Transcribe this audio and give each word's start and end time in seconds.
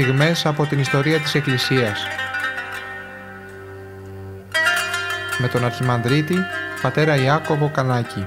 στιγμές 0.00 0.46
από 0.46 0.66
την 0.66 0.78
ιστορία 0.78 1.20
της 1.20 1.34
Εκκλησίας. 1.34 2.06
Με 5.38 5.48
τον 5.48 5.64
Αρχιμανδρίτη, 5.64 6.36
πατέρα 6.82 7.16
Ιάκωβο 7.16 7.70
Κανάκη. 7.70 8.24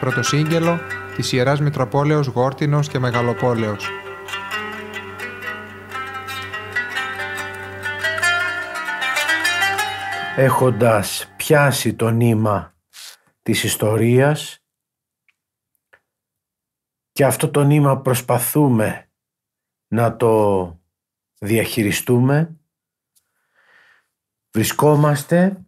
Πρωτοσύγγελο 0.00 0.80
της 1.16 1.32
Ιεράς 1.32 1.60
Μητροπόλεως 1.60 2.26
Γόρτινος 2.26 2.88
και 2.88 2.98
Μεγαλοπόλεως. 2.98 3.88
Έχοντας 10.36 11.32
πιάσει 11.36 11.94
το 11.94 12.10
νήμα 12.10 12.74
της 13.42 13.64
ιστορίας 13.64 14.58
και 17.12 17.24
αυτό 17.24 17.50
το 17.50 17.62
νήμα 17.62 18.00
προσπαθούμε 18.00 19.00
να 19.88 20.16
το 20.16 20.80
διαχειριστούμε. 21.38 22.56
Βρισκόμαστε 24.50 25.64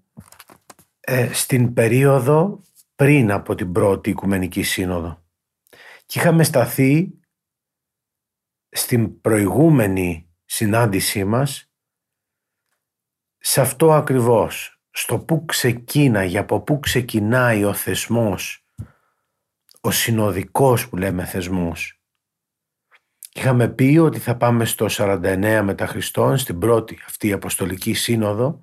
ε, 1.01 1.33
στην 1.33 1.73
περίοδο 1.75 2.63
πριν 2.95 3.31
από 3.33 3.55
την 3.55 3.73
πρώτη 3.73 4.11
Οικουμενική 4.11 4.63
Σύνοδο 4.63 5.23
και 6.07 6.19
είχαμε 6.19 6.45
σταθεί 6.45 7.19
στην 8.69 9.21
προηγούμενη 9.21 10.31
συνάντησή 10.45 11.25
μας 11.25 11.73
σε 13.39 13.61
αυτό 13.61 13.93
ακριβώς, 13.93 14.83
στο 14.91 15.19
που 15.19 15.45
ξεκίναγε, 15.45 16.39
από 16.39 16.61
που 16.61 16.81
ξεκινάει 16.81 17.65
ο 17.65 17.73
θεσμός 17.73 18.69
ο 19.81 19.91
συνοδικός 19.91 20.89
που 20.89 20.97
λέμε 20.97 21.25
θεσμός. 21.25 21.98
Είχαμε 23.39 23.69
πει 23.69 23.99
ότι 23.99 24.19
θα 24.19 24.37
πάμε 24.37 24.65
στο 24.65 24.87
49 24.91 25.61
μετά 25.65 25.87
Χριστόν, 25.87 26.39
στην 26.39 26.59
πρώτη 26.59 26.99
αυτή 27.07 27.33
Αποστολική 27.33 27.95
Σύνοδο, 27.95 28.61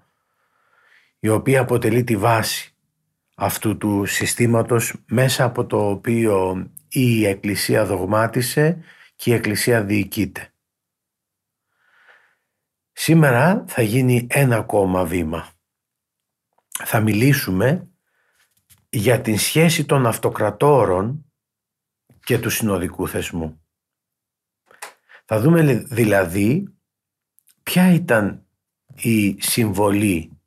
η 1.19 1.29
οποία 1.29 1.61
αποτελεί 1.61 2.03
τη 2.03 2.17
βάση 2.17 2.75
αυτού 3.35 3.77
του 3.77 4.05
συστήματος 4.05 4.93
μέσα 5.07 5.43
από 5.43 5.65
το 5.65 5.89
οποίο 5.89 6.65
η 6.89 7.25
Εκκλησία 7.25 7.85
δογμάτισε 7.85 8.83
και 9.15 9.29
η 9.29 9.33
Εκκλησία 9.33 9.83
διοικείται. 9.83 10.53
Σήμερα 12.91 13.63
θα 13.67 13.81
γίνει 13.81 14.27
ένα 14.29 14.57
ακόμα 14.57 15.05
βήμα. 15.05 15.49
Θα 16.83 16.99
μιλήσουμε 16.99 17.87
για 18.89 19.21
την 19.21 19.37
σχέση 19.37 19.85
των 19.85 20.05
αυτοκρατόρων 20.05 21.25
και 22.23 22.39
του 22.39 22.49
συνοδικού 22.49 23.07
θεσμού. 23.07 23.59
Θα 25.25 25.39
δούμε 25.39 25.85
δηλαδή 25.89 26.75
ποια 27.63 27.93
ήταν 27.93 28.45
η 28.95 29.41
συμβολή 29.41 30.39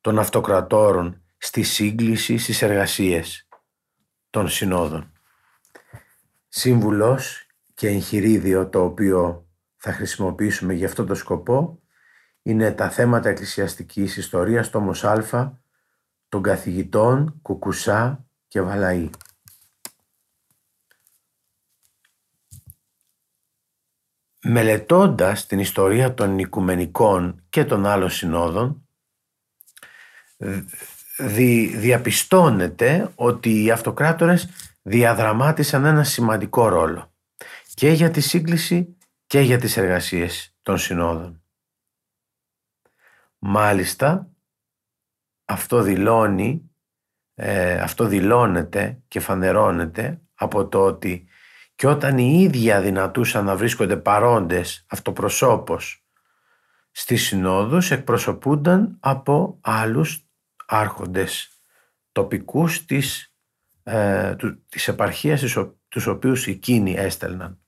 των 0.00 0.18
αυτοκρατόρων 0.18 1.22
στη 1.36 1.62
σύγκληση 1.62 2.38
στις 2.38 2.62
εργασίες 2.62 3.48
των 4.30 4.48
συνόδων. 4.48 5.12
Σύμβουλος 6.48 7.46
και 7.74 7.88
εγχειρίδιο 7.88 8.68
το 8.68 8.84
οποίο 8.84 9.48
θα 9.76 9.92
χρησιμοποιήσουμε 9.92 10.72
για 10.72 10.86
αυτό 10.86 11.04
το 11.04 11.14
σκοπό 11.14 11.80
είναι 12.42 12.72
τα 12.72 12.90
θέματα 12.90 13.28
εκκλησιαστικής 13.28 14.16
ιστορίας, 14.16 14.70
τόμος 14.70 15.04
Α, 15.04 15.60
των 16.28 16.42
καθηγητών 16.42 17.38
Κουκουσά 17.42 18.26
και 18.48 18.60
Βαλαή. 18.60 19.10
Μελετώντας 24.48 25.46
την 25.46 25.58
ιστορία 25.58 26.14
των 26.14 26.38
οικουμενικών 26.38 27.44
και 27.48 27.64
των 27.64 27.86
άλλων 27.86 28.10
συνόδων 28.10 28.88
δι, 31.18 31.76
διαπιστώνεται 31.76 33.12
ότι 33.14 33.62
οι 33.62 33.70
αυτοκράτορες 33.70 34.48
διαδραμάτισαν 34.82 35.84
ένα 35.84 36.04
σημαντικό 36.04 36.68
ρόλο 36.68 37.12
και 37.74 37.90
για 37.90 38.10
τη 38.10 38.20
σύγκληση 38.20 38.96
και 39.26 39.40
για 39.40 39.58
τις 39.58 39.76
εργασίες 39.76 40.56
των 40.62 40.78
συνόδων. 40.78 41.42
Μάλιστα 43.38 44.30
αυτό 45.44 45.82
δηλώνει, 45.82 46.70
ε, 47.34 47.80
αυτό 47.80 48.06
δηλώνεται 48.06 49.02
και 49.08 49.20
φανερώνεται 49.20 50.20
από 50.34 50.66
το 50.66 50.84
ότι 50.84 51.28
και 51.76 51.86
όταν 51.86 52.18
οι 52.18 52.40
ίδιοι 52.42 52.72
αδυνατούσαν 52.72 53.44
να 53.44 53.56
βρίσκονται 53.56 53.96
παρόντες 53.96 54.86
αυτοπροσώπως 54.88 56.04
στις 56.90 57.22
συνόδους 57.22 57.90
εκπροσωπούνταν 57.90 58.96
από 59.00 59.58
άλλους 59.62 60.28
άρχοντες 60.66 61.60
τοπικούς 62.12 62.84
της, 62.84 63.34
ε, 63.82 64.34
του, 64.34 64.64
της 64.68 64.88
επαρχίας 64.88 65.56
τους 65.88 66.06
οποίους 66.06 66.46
εκείνοι 66.46 66.94
έστελναν. 66.94 67.60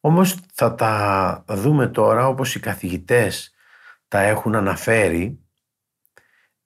Όμως 0.00 0.36
θα 0.54 0.74
τα 0.74 1.44
δούμε 1.48 1.88
τώρα 1.88 2.26
όπως 2.26 2.54
οι 2.54 2.60
καθηγητές 2.60 3.54
τα 4.08 4.20
έχουν 4.20 4.54
αναφέρει 4.54 5.44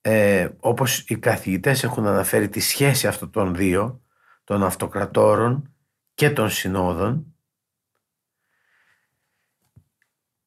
ε, 0.00 0.48
όπως 0.59 0.98
οι 0.98 1.19
καθηγητές 1.19 1.84
έχουν 1.84 2.06
αναφέρει 2.06 2.48
τη 2.48 2.60
σχέση 2.60 3.06
αυτών 3.06 3.31
των 3.31 3.54
δύο 3.54 4.03
των 4.44 4.62
αυτοκρατόρων 4.62 5.75
και 6.15 6.31
των 6.31 6.50
συνόδων 6.50 7.37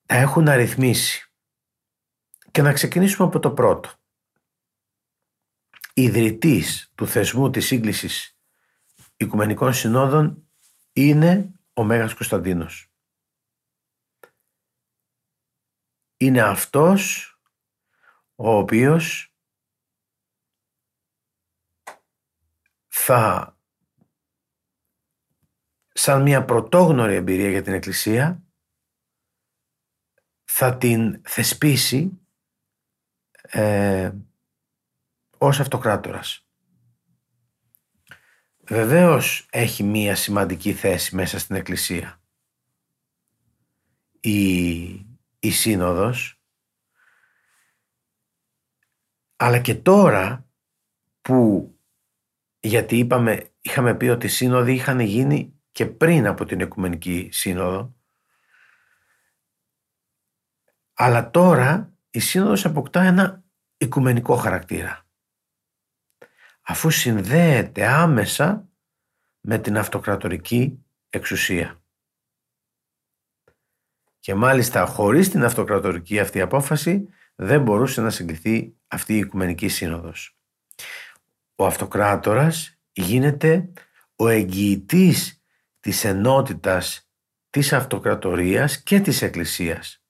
τα 0.05 0.15
έχουν 0.15 0.47
αριθμίσει 0.47 1.31
και 2.51 2.61
να 2.61 2.73
ξεκινήσουμε 2.73 3.27
από 3.27 3.39
το 3.39 3.51
πρώτο. 3.51 3.91
Ιδρυτής 5.93 6.91
του 6.95 7.07
θεσμού 7.07 7.49
της 7.49 7.65
σύγκλησης 7.65 8.37
Οικουμενικών 9.17 9.73
Συνόδων 9.73 10.49
είναι 10.93 11.59
ο 11.73 11.83
Μέγας 11.83 12.13
Κωνσταντίνος. 12.13 12.91
Είναι 16.17 16.41
αυτός 16.41 17.31
ο 18.35 18.49
οποίος 18.49 19.33
θα 22.87 23.56
σαν 25.99 26.21
μια 26.21 26.45
πρωτόγνωρη 26.45 27.15
εμπειρία 27.15 27.49
για 27.49 27.61
την 27.61 27.73
Εκκλησία 27.73 28.43
θα 30.43 30.77
την 30.77 31.21
θεσπίσει 31.23 32.19
ε, 33.41 34.11
ως 35.37 35.59
αυτοκράτορας. 35.59 36.47
Βεβαίως 38.57 39.47
έχει 39.51 39.83
μία 39.83 40.15
σημαντική 40.15 40.73
θέση 40.73 41.15
μέσα 41.15 41.39
στην 41.39 41.55
Εκκλησία. 41.55 42.21
Η 44.19 44.85
η 45.39 45.51
σύνοδος 45.51 46.41
αλλά 49.35 49.59
και 49.59 49.75
τώρα 49.75 50.47
που 51.21 51.71
γιατί 52.59 52.97
είπαμε, 52.97 53.51
είχαμε 53.61 53.95
πει 53.95 54.07
ότι 54.07 54.25
οι 54.25 54.29
σύνοδοι 54.29 54.73
είχαν 54.73 54.99
γίνει 54.99 55.56
και 55.77 55.85
πριν 55.85 56.27
από 56.27 56.45
την 56.45 56.59
Οικουμενική 56.59 57.29
Σύνοδο 57.31 57.95
αλλά 60.93 61.29
τώρα 61.29 61.93
η 62.09 62.19
σύνοδος 62.19 62.65
αποκτά 62.65 63.01
ένα 63.01 63.43
οικουμενικό 63.77 64.35
χαρακτήρα 64.35 65.05
αφού 66.61 66.89
συνδέεται 66.89 67.87
άμεσα 67.87 68.69
με 69.39 69.57
την 69.57 69.77
αυτοκρατορική 69.77 70.85
εξουσία. 71.09 71.83
Και 74.19 74.35
μάλιστα 74.35 74.85
χωρίς 74.85 75.29
την 75.29 75.43
αυτοκρατορική 75.43 76.19
αυτή 76.19 76.41
απόφαση 76.41 77.07
δεν 77.35 77.61
μπορούσε 77.61 78.01
να 78.01 78.09
συγκριθεί 78.09 78.75
αυτή 78.87 79.13
η 79.13 79.17
Οικουμενική 79.17 79.67
Σύνοδος. 79.67 80.37
Ο 81.55 81.65
αυτοκράτορας 81.65 82.79
γίνεται 82.91 83.71
ο 84.15 84.27
εγγυητής 84.27 85.36
της 85.87 86.03
ενότητας 86.03 87.09
της 87.49 87.73
αυτοκρατορίας 87.73 88.83
και 88.83 88.99
της 88.99 89.21
Εκκλησίας. 89.21 90.03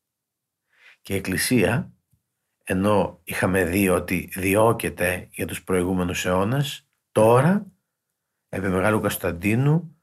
Και 1.02 1.14
η 1.14 1.16
Εκκλησία, 1.18 1.94
ενώ 2.64 3.22
είχαμε 3.24 3.66
δει 3.66 3.90
ότι 3.90 4.30
διώκεται 4.36 5.28
για 5.32 5.48
τους 5.48 5.64
προηγούμενους 5.64 6.26
αιώνες, 6.26 6.88
τώρα, 7.12 7.72
επί 8.50 8.68
Μεγάλου 8.68 9.00
Κωνσταντίνου, 9.00 9.98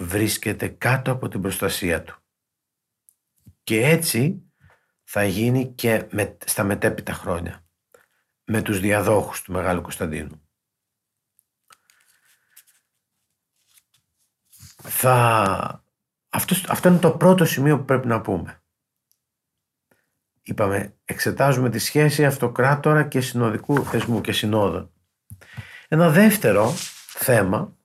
βρίσκεται 0.00 0.68
κάτω 0.68 1.12
από 1.12 1.28
την 1.28 1.40
προστασία 1.40 2.02
του. 2.02 2.22
Και 3.62 3.86
έτσι 3.86 4.42
θα 5.04 5.24
γίνει 5.24 5.72
και 5.74 6.06
με, 6.10 6.36
στα 6.44 6.64
μετέπειτα 6.64 7.12
χρόνια 7.12 7.66
με 8.44 8.62
τους 8.62 8.80
διαδόχους 8.80 9.42
του 9.42 9.52
Μεγάλου 9.52 9.80
Κωνσταντίνου. 9.80 10.39
Θα... 14.82 15.84
Αυτό, 16.28 16.54
αυτό 16.68 16.88
είναι 16.88 16.98
το 16.98 17.10
πρώτο 17.10 17.44
σημείο 17.44 17.78
που 17.78 17.84
πρέπει 17.84 18.06
να 18.06 18.20
πούμε. 18.20 18.62
Είπαμε, 20.42 20.94
εξετάζουμε 21.04 21.70
τη 21.70 21.78
σχέση 21.78 22.24
αυτοκράτορα 22.24 23.04
και 23.04 23.20
συνοδικού 23.20 23.84
θεσμού 23.84 24.20
και 24.20 24.32
συνόδων. 24.32 24.90
Ένα 25.88 26.10
δεύτερο 26.10 26.72
θέμα 27.08 27.76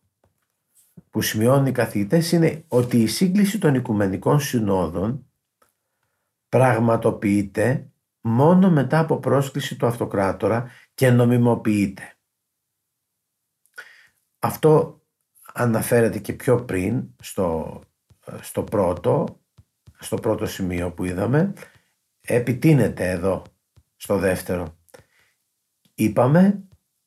που 1.09 1.21
σημειώνουν 1.21 1.65
οι 1.65 1.71
καθηγητές 1.71 2.31
είναι 2.31 2.63
ότι 2.67 3.01
η 3.01 3.07
σύγκληση 3.07 3.59
των 3.59 3.75
οικουμενικών 3.75 4.39
συνόδων 4.39 5.25
πραγματοποιείται 6.49 7.89
μόνο 8.21 8.69
μετά 8.69 8.99
από 8.99 9.17
πρόσκληση 9.17 9.75
του 9.75 9.85
αυτοκράτορα 9.85 10.71
και 10.93 11.09
νομιμοποιείται. 11.09 12.17
Αυτό 14.39 15.01
αναφέρεται 15.57 16.19
και 16.19 16.33
πιο 16.33 16.65
πριν 16.65 17.09
στο, 17.21 17.81
στο 18.41 18.63
πρώτο, 18.63 19.41
στο 19.99 20.15
πρώτο 20.15 20.45
σημείο 20.45 20.91
που 20.91 21.03
είδαμε, 21.03 21.53
επιτείνεται 22.21 23.09
εδώ 23.09 23.43
στο 23.95 24.17
δεύτερο. 24.17 24.77
Είπαμε 25.93 26.63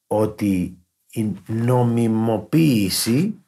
ότι 0.06 0.82
η 1.10 1.34
νομιμοποίηση 1.46 3.44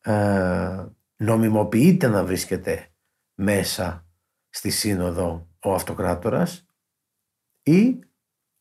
ε, 0.00 0.86
νομιμοποιείται 1.16 2.08
να 2.08 2.24
βρίσκεται 2.24 2.88
μέσα 3.34 4.06
στη 4.48 4.70
σύνοδο 4.70 5.48
ο 5.62 5.74
αυτοκράτορας 5.74 6.66
ή 7.62 7.98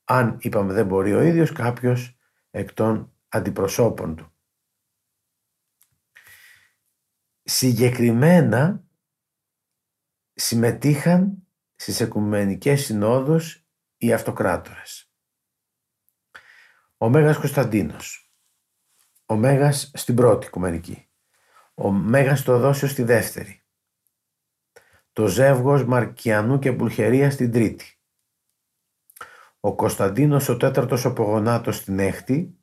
αν 0.04 0.38
είπαμε 0.40 0.74
δεν 0.74 0.86
μπορεί 0.86 1.14
ο 1.14 1.22
ίδιος 1.22 1.52
κάποιος 1.52 2.18
εκ 2.52 2.74
των 2.74 3.12
αντιπροσώπων 3.28 4.16
του. 4.16 4.32
Συγκεκριμένα 7.50 8.84
συμμετείχαν 10.34 11.48
στις 11.76 12.00
Εκουμενικές 12.00 12.82
Συνόδους 12.82 13.66
οι 13.98 14.14
αυτοκράτορες. 14.14 15.12
Ο 16.98 17.10
Μέγας 17.10 17.38
Κωνσταντίνος, 17.38 18.34
ο 19.26 19.36
Μέγας 19.36 19.92
στην 19.94 20.16
πρώτη 20.16 20.46
Οικουμενική, 20.46 21.10
ο 21.74 21.92
Μέγας 21.92 22.44
Τοδόσιος 22.44 22.92
στη 22.92 23.04
δεύτερη, 23.04 23.64
το 25.14 25.28
ζεύγος 25.28 25.86
Μαρκιανού 25.86 26.60
και 26.60 26.74
Πουλχερία 26.74 27.32
στην 27.32 27.52
τρίτη, 27.52 28.00
ο 29.60 29.76
Κωνσταντίνος 29.76 30.50
ο 30.50 30.58
τέταρτος 30.58 31.06
απογονάτος 31.06 31.76
στην 31.76 32.00
έκτη, 32.00 32.57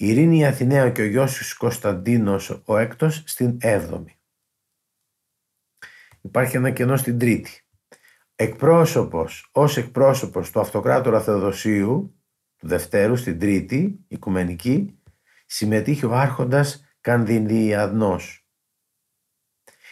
η 0.00 0.08
Ειρήνη 0.08 0.46
Αθηναία 0.46 0.90
και 0.90 1.02
ο 1.02 1.04
Γιώσης 1.04 1.54
Κωνσταντίνος 1.54 2.62
ο 2.64 2.76
έκτος 2.76 3.22
στην 3.26 3.58
έβδομη. 3.60 4.20
Υπάρχει 6.20 6.56
ένα 6.56 6.70
κενό 6.70 6.96
στην 6.96 7.18
τρίτη. 7.18 7.66
Εκπρόσωπος, 8.34 9.48
ως 9.52 9.76
εκπρόσωπος 9.76 10.50
του 10.50 10.60
αυτοκράτορα 10.60 11.20
Θεοδοσίου, 11.20 12.20
του 12.56 12.66
Δευτέρου, 12.66 13.16
στην 13.16 13.38
τρίτη, 13.38 14.04
οικουμενική, 14.08 14.98
συμμετείχε 15.46 16.06
ο 16.06 16.14
άρχοντας 16.14 16.84
Κανδυνδιαδνός. 17.00 18.46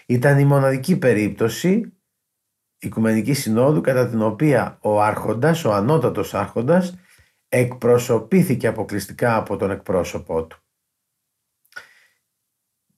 Ήταν 0.07 0.39
η 0.39 0.45
μοναδική 0.45 0.99
περίπτωση 0.99 1.93
Οικουμενικής 2.79 3.41
Συνόδου 3.41 3.81
κατά 3.81 4.09
την 4.09 4.23
οποία 4.23 4.79
ο 4.81 5.03
άρχοντας, 5.03 5.65
ο 5.65 5.73
ανώτατος 5.73 6.35
άρχοντας, 6.35 6.97
εκπροσωπήθηκε 7.49 8.67
αποκλειστικά 8.67 9.37
από 9.37 9.57
τον 9.57 9.71
εκπρόσωπό 9.71 10.47
του. 10.47 10.63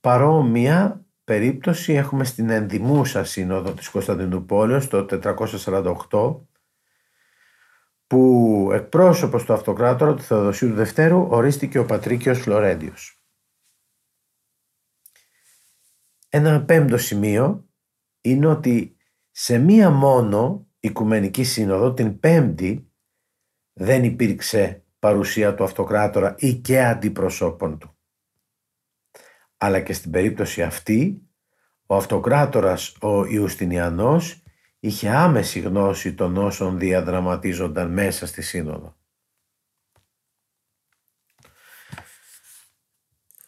Παρόμοια 0.01 1.05
περίπτωση 1.25 1.93
έχουμε 1.93 2.25
στην 2.25 2.51
ενδημούσα 2.51 3.25
σύνοδο 3.25 3.73
της 3.73 3.89
Κωνσταντινούπολης 3.89 4.89
το 4.89 5.07
448 6.11 6.41
που 8.07 8.71
εκπρόσωπος 8.73 9.45
του 9.45 9.53
αυτοκράτορα 9.53 10.15
του 10.15 10.23
Θεοδοσίου 10.23 10.69
του 10.69 10.75
Δευτέρου 10.75 11.27
ορίστηκε 11.31 11.79
ο 11.79 11.85
Πατρίκιος 11.85 12.41
Φλωρέντιος. 12.41 13.25
Ένα 16.29 16.65
πέμπτο 16.65 16.99
σημείο 16.99 17.69
είναι 18.21 18.47
ότι 18.47 18.97
σε 19.31 19.59
μία 19.59 19.91
μόνο 19.91 20.67
Οικουμενική 20.81 21.45
Σύνοδο, 21.45 21.93
την 21.93 22.21
Πέμπτη, 22.21 22.90
δεν 23.73 24.05
υπήρξε 24.05 24.85
παρουσία 24.99 25.55
του 25.55 25.65
αυτοκράτορα 25.65 26.35
ή 26.39 26.55
και 26.55 26.85
αντιπροσώπων 26.85 27.79
του. 27.79 27.99
Αλλά 29.57 29.81
και 29.81 29.93
στην 29.93 30.11
περίπτωση 30.11 30.63
αυτή, 30.63 31.23
ο 31.87 31.97
αυτοκράτορας 31.97 32.97
ο 33.01 33.25
Ιουστινιανός 33.25 34.43
είχε 34.81 35.09
άμεση 35.09 35.61
γνώση 35.61 36.15
των 36.15 36.37
όσων 36.37 36.79
διαδραματίζονταν 36.79 37.93
μέσα 37.93 38.27
στη 38.27 38.43
Σύνοδο. 38.43 38.99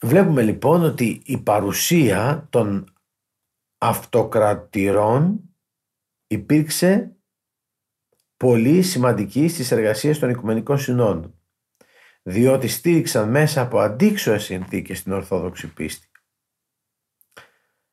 Βλέπουμε 0.01 0.43
λοιπόν 0.43 0.83
ότι 0.83 1.23
η 1.25 1.39
παρουσία 1.39 2.47
των 2.51 2.95
αυτοκρατηρών 3.79 5.41
υπήρξε 6.27 7.17
πολύ 8.43 8.83
σημαντική 8.83 9.49
στις 9.49 9.71
εργασίες 9.71 10.19
των 10.19 10.31
Οικουμενικών 10.31 10.79
Συνόντων 10.79 11.35
διότι 12.23 12.69
στήριξαν 12.69 13.31
μέσα 13.31 13.61
από 13.61 13.81
αντίξωες 13.81 14.45
συνθήκες 14.45 15.03
την 15.03 15.13
Ορθόδοξη 15.13 15.73
πίστη. 15.73 16.11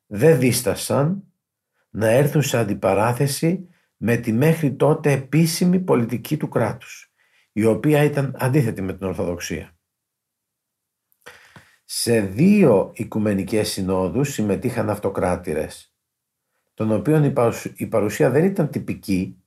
Δεν 0.05 0.39
δίστασαν 0.39 1.23
να 1.89 2.07
έρθουν 2.07 2.41
σε 2.41 2.57
αντιπαράθεση 2.57 3.69
με 3.97 4.17
τη 4.17 4.31
μέχρι 4.31 4.75
τότε 4.75 5.11
επίσημη 5.11 5.79
πολιτική 5.79 6.37
του 6.37 6.49
κράτους, 6.49 7.13
η 7.51 7.65
οποία 7.65 8.03
ήταν 8.03 8.35
αντίθετη 8.39 8.81
με 8.81 8.93
την 8.93 9.07
Ορθοδοξία. 9.07 9.77
Σε 11.85 12.21
δύο 12.21 12.91
οικουμενικές 12.93 13.69
συνόδους 13.69 14.29
συμμετείχαν 14.29 14.89
αυτοκράτηρες, 14.89 15.93
των 16.73 16.91
οποίων 16.91 17.23
η 17.75 17.87
παρουσία 17.87 18.29
δεν 18.29 18.45
ήταν 18.45 18.69
τυπική, 18.69 19.38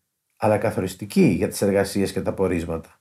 αλλά 0.42 0.58
καθοριστική 0.58 1.22
για 1.22 1.48
τις 1.48 1.62
εργασίες 1.62 2.12
και 2.12 2.20
τα 2.20 2.34
πορίσματα. 2.34 3.00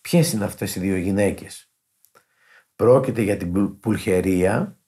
Ποιες 0.00 0.32
είναι 0.32 0.44
αυτές 0.44 0.76
οι 0.76 0.80
δύο 0.80 0.96
γυναίκες; 0.96 1.72
Πρόκειται 2.76 3.22
για 3.22 3.36
την 3.36 3.80
Πουλχερία, 3.80 4.80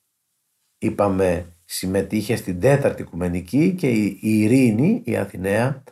είπαμε 0.79 1.57
συμμετείχε 1.65 2.37
στην 2.37 2.61
τέταρτη 2.61 3.03
οικουμενική 3.03 3.75
και 3.75 3.91
η 3.91 4.19
Ειρήνη, 4.23 5.03
η 5.05 5.17
Αθηναία, 5.17 5.83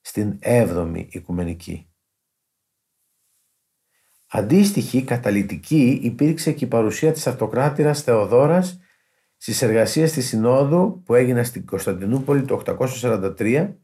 στην 0.00 0.36
έβδομη 0.40 1.08
οικουμενική. 1.10 1.90
Αντίστοιχη 4.26 5.04
καταλητική 5.04 6.00
υπήρξε 6.02 6.52
και 6.52 6.64
η 6.64 6.68
παρουσία 6.68 7.12
της 7.12 7.26
αυτοκράτηρας 7.26 8.02
Θεοδόρας 8.02 8.80
στις 9.36 9.62
εργασίες 9.62 10.12
της 10.12 10.26
Συνόδου 10.26 11.02
που 11.04 11.14
έγινε 11.14 11.42
στην 11.42 11.66
Κωνσταντινούπολη 11.66 12.44
το 12.44 12.62
843, 12.66 13.76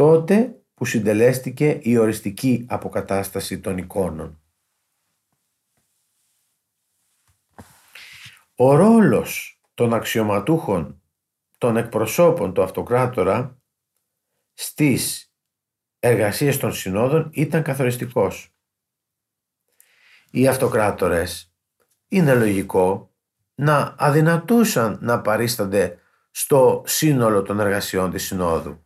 τότε 0.00 0.62
που 0.74 0.84
συντελέστηκε 0.84 1.78
η 1.82 1.96
οριστική 1.96 2.66
αποκατάσταση 2.68 3.60
των 3.60 3.78
εικόνων. 3.78 4.40
Ο 8.54 8.74
ρόλος 8.74 9.60
των 9.74 9.94
αξιωματούχων 9.94 11.02
των 11.58 11.76
εκπροσώπων 11.76 12.54
του 12.54 12.62
αυτοκράτορα 12.62 13.58
στις 14.54 15.32
εργασίες 15.98 16.58
των 16.58 16.72
συνόδων 16.72 17.30
ήταν 17.32 17.62
καθοριστικός. 17.62 18.54
Οι 20.30 20.48
αυτοκράτορες 20.48 21.54
είναι 22.08 22.34
λογικό 22.34 23.14
να 23.54 23.94
αδυνατούσαν 23.98 24.98
να 25.00 25.20
παρίστανται 25.20 25.98
στο 26.30 26.82
σύνολο 26.86 27.42
των 27.42 27.60
εργασιών 27.60 28.10
της 28.10 28.24
συνόδου. 28.26 28.84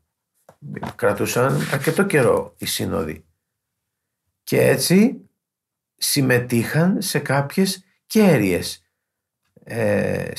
Κρατούσαν 0.94 1.68
αρκετό 1.72 2.04
καιρό 2.04 2.54
οι 2.58 2.66
σύνοδοι. 2.66 3.24
Και 4.42 4.60
έτσι 4.60 5.28
συμμετείχαν 5.96 7.02
σε 7.02 7.18
κάποιες 7.18 7.84
κέρυες 8.06 8.84
ε, 9.64 10.32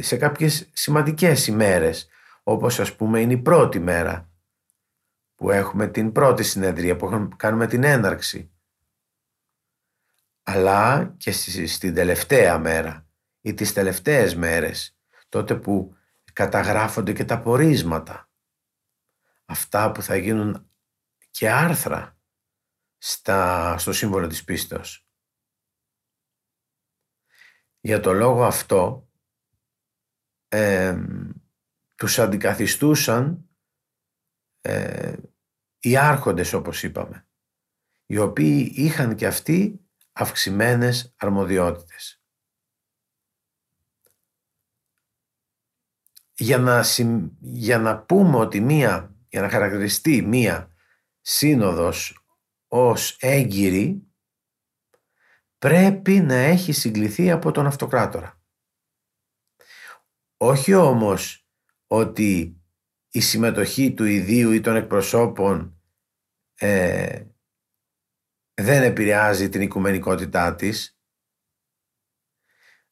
σε 0.00 0.16
κάποιες 0.16 0.68
σημαντικές 0.72 1.46
ημέρες 1.46 2.08
όπως 2.42 2.80
ας 2.80 2.96
πούμε 2.96 3.20
είναι 3.20 3.32
η 3.32 3.38
πρώτη 3.38 3.78
μέρα 3.78 4.30
που 5.34 5.50
έχουμε 5.50 5.86
την 5.86 6.12
πρώτη 6.12 6.42
συνεδρία 6.42 6.96
που 6.96 7.28
κάνουμε 7.36 7.66
την 7.66 7.84
έναρξη 7.84 8.50
αλλά 10.42 11.14
και 11.16 11.32
στην 11.66 11.94
τελευταία 11.94 12.58
μέρα 12.58 13.06
ή 13.40 13.54
τις 13.54 13.72
τελευταίες 13.72 14.34
μέρες 14.34 14.96
τότε 15.28 15.54
που 15.54 15.96
καταγράφονται 16.32 17.12
και 17.12 17.24
τα 17.24 17.40
πορίσματα 17.40 18.29
αυτά 19.50 19.92
που 19.92 20.02
θα 20.02 20.16
γίνουν 20.16 20.70
και 21.30 21.50
άρθρα 21.50 22.18
στα, 22.98 23.78
στο 23.78 23.92
σύμβολο 23.92 24.26
της 24.26 24.44
πίστεως. 24.44 25.06
Για 27.80 28.00
το 28.00 28.12
λόγο 28.12 28.44
αυτό 28.44 29.08
ε, 30.48 30.98
τους 31.96 32.18
αντικαθιστούσαν 32.18 33.48
ε, 34.60 35.16
οι 35.80 35.96
άρχοντες 35.96 36.52
όπως 36.52 36.82
είπαμε 36.82 37.24
οι 38.10 38.18
οποίοι 38.18 38.72
είχαν 38.74 39.14
και 39.14 39.26
αυτοί 39.26 39.84
αυξημένες 40.12 41.14
αρμοδιότητες. 41.16 42.22
Για 46.34 46.58
να, 46.58 46.84
για 47.40 47.78
να 47.78 48.02
πούμε 48.02 48.36
ότι 48.36 48.60
μία, 48.60 49.09
για 49.30 49.40
να 49.40 49.48
χαρακτηριστεί 49.48 50.22
μία 50.22 50.74
σύνοδος 51.20 52.24
ως 52.68 53.16
έγκυρη 53.20 54.10
πρέπει 55.58 56.20
να 56.20 56.34
έχει 56.34 56.72
συγκληθεί 56.72 57.30
από 57.30 57.50
τον 57.50 57.66
αυτοκράτορα. 57.66 58.42
Όχι 60.36 60.74
όμως 60.74 61.48
ότι 61.86 62.60
η 63.10 63.20
συμμετοχή 63.20 63.94
του 63.94 64.04
ιδίου 64.04 64.50
ή 64.50 64.60
των 64.60 64.76
εκπροσώπων 64.76 65.80
ε, 66.54 67.24
δεν 68.54 68.82
επηρεάζει 68.82 69.48
την 69.48 69.60
οικουμενικότητά 69.60 70.54
της. 70.54 70.98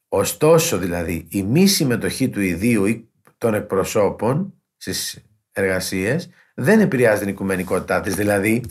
Ωστόσο 0.07 0.77
δηλαδή 0.77 1.27
η 1.29 1.43
μη 1.43 1.67
συμμετοχή 1.67 2.29
του 2.29 2.41
ιδίου 2.41 2.85
ή 2.85 3.11
των 3.37 3.53
εκπροσώπων 3.53 4.61
στις 4.77 5.28
εργασίες 5.59 6.29
δεν 6.53 6.79
επηρεάζει 6.79 7.19
την 7.19 7.29
οικουμενικότητά 7.29 8.01
της. 8.01 8.15
Δηλαδή 8.15 8.63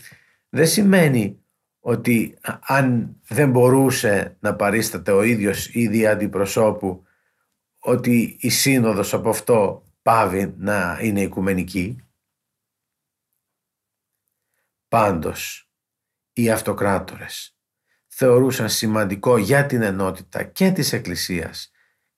δεν 0.49 0.66
σημαίνει 0.66 1.42
ότι 1.80 2.38
αν 2.61 3.16
δεν 3.28 3.50
μπορούσε 3.50 4.37
να 4.40 4.54
παρίσταται 4.54 5.11
ο 5.12 5.23
ίδιος 5.23 5.75
ήδη 5.75 6.07
αντιπροσώπου 6.07 7.07
ότι 7.78 8.37
η 8.40 8.49
σύνοδος 8.49 9.14
από 9.14 9.28
αυτό 9.28 9.85
πάβει 10.02 10.54
να 10.57 10.99
είναι 11.02 11.21
οικουμενική. 11.21 11.97
Πάντως, 14.88 15.71
οι 16.33 16.50
αυτοκράτορες 16.50 17.57
θεωρούσαν 18.07 18.68
σημαντικό 18.68 19.37
για 19.37 19.66
την 19.66 19.83
ενότητα 19.83 20.42
και 20.42 20.71
της 20.71 20.92
Εκκλησίας 20.92 21.71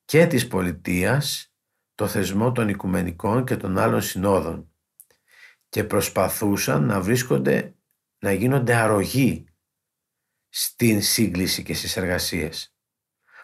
και 0.05 0.27
της 0.27 0.47
πολιτείας 0.47 1.50
το 2.01 2.07
θεσμό 2.07 2.53
των 2.53 2.69
οικουμενικών 2.69 3.45
και 3.45 3.57
των 3.57 3.79
άλλων 3.79 4.03
συνόδων 4.03 4.73
και 5.69 5.85
προσπαθούσαν 5.85 6.85
να 6.85 7.01
βρίσκονται, 7.01 7.75
να 8.19 8.33
γίνονται 8.33 8.75
αρρωγοί 8.75 9.45
στην 10.49 11.03
σύγκληση 11.03 11.63
και 11.63 11.75
στις 11.75 11.97
εργασίες. 11.97 12.75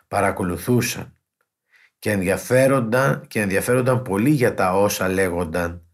Παρακολουθούσαν 0.08 1.20
και 1.98 2.10
ενδιαφέρονταν, 2.10 3.26
και 3.26 3.40
ενδιαφέρονταν 3.40 4.02
πολύ 4.02 4.30
για 4.30 4.54
τα 4.54 4.72
όσα 4.72 5.08
λέγονταν 5.08 5.86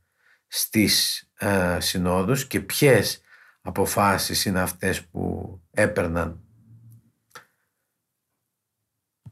στις 0.46 1.24
ε, 1.38 1.80
συνόδους 1.80 2.46
και 2.46 2.60
ποιες 2.60 3.20
αποφάσεις 3.60 4.44
είναι 4.44 4.60
αυτές 4.60 5.06
που 5.06 5.60
έπαιρναν. 5.70 6.40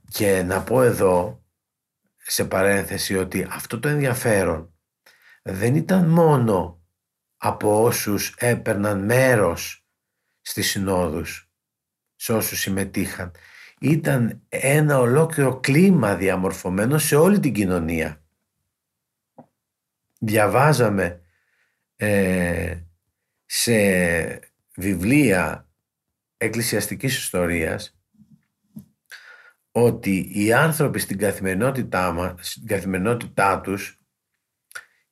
Και 0.09 0.43
να 0.43 0.63
πω 0.63 0.83
εδώ 0.83 1.40
σε 2.23 2.45
παρένθεση 2.45 3.17
ότι 3.17 3.47
αυτό 3.51 3.81
το 3.81 3.89
ενδιαφέρον 3.89 4.75
δεν 5.43 5.75
ήταν 5.75 6.09
μόνο 6.09 6.83
από 7.37 7.83
όσους 7.83 8.35
έπαιρναν 8.39 9.05
μέρος 9.05 9.87
στις 10.41 10.71
συνόδους, 10.71 11.51
σε 12.17 12.33
όσους 12.33 12.61
συμμετείχαν. 12.61 13.31
Ήταν 13.81 14.43
ένα 14.49 14.99
ολόκληρο 14.99 15.61
κλίμα 15.61 16.15
διαμορφωμένο 16.17 16.99
σε 16.99 17.17
όλη 17.17 17.41
την 17.41 17.53
κοινωνία. 17.53 18.23
Διαβάζαμε 20.19 21.23
ε, 21.97 22.79
σε 23.47 23.73
βιβλία 24.75 25.69
εκκλησιαστικής 26.37 27.17
ιστορίας 27.17 28.00
ότι 29.73 30.31
οι 30.35 30.53
άνθρωποι 30.53 30.99
στην 30.99 31.19
καθημερινότητά, 31.19 32.13
μας, 32.13 32.33
στην 32.41 32.67
καθημερινότητά 32.67 33.61
τους 33.61 34.01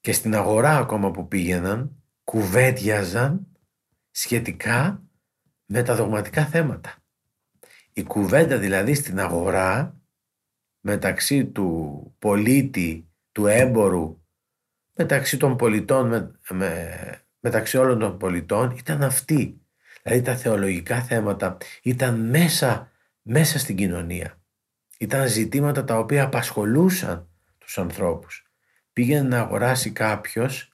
και 0.00 0.12
στην 0.12 0.34
αγορά 0.34 0.76
ακόμα 0.76 1.10
που 1.10 1.28
πήγαιναν 1.28 2.02
κουβέντιαζαν 2.24 3.46
σχετικά 4.10 5.02
με 5.66 5.82
τα 5.82 5.94
δογματικά 5.94 6.46
θέματα. 6.46 6.94
Η 7.92 8.02
κουβέντα 8.02 8.58
δηλαδή 8.58 8.94
στην 8.94 9.20
αγορά 9.20 10.00
μεταξύ 10.80 11.46
του 11.46 12.14
πολίτη, 12.18 13.08
του 13.32 13.46
έμπορου, 13.46 14.22
μεταξύ 14.94 15.36
των 15.36 15.56
πολιτών 15.56 16.38
με, 16.50 17.22
μεταξύ 17.40 17.76
όλων 17.76 17.98
των 17.98 18.18
πολιτών 18.18 18.70
ήταν 18.70 19.02
αυτή. 19.02 19.60
Δηλαδή 20.02 20.22
τα 20.22 20.36
θεολογικά 20.36 21.02
θέματα 21.02 21.56
ήταν 21.82 22.20
μέσα, 22.20 22.92
μέσα 23.22 23.58
στην 23.58 23.76
κοινωνία. 23.76 24.37
Ήταν 24.98 25.28
ζητήματα 25.28 25.84
τα 25.84 25.98
οποία 25.98 26.24
απασχολούσαν 26.24 27.28
τους 27.58 27.78
ανθρώπους. 27.78 28.52
Πήγαινε 28.92 29.28
να 29.28 29.40
αγοράσει 29.40 29.92
κάποιος 29.92 30.72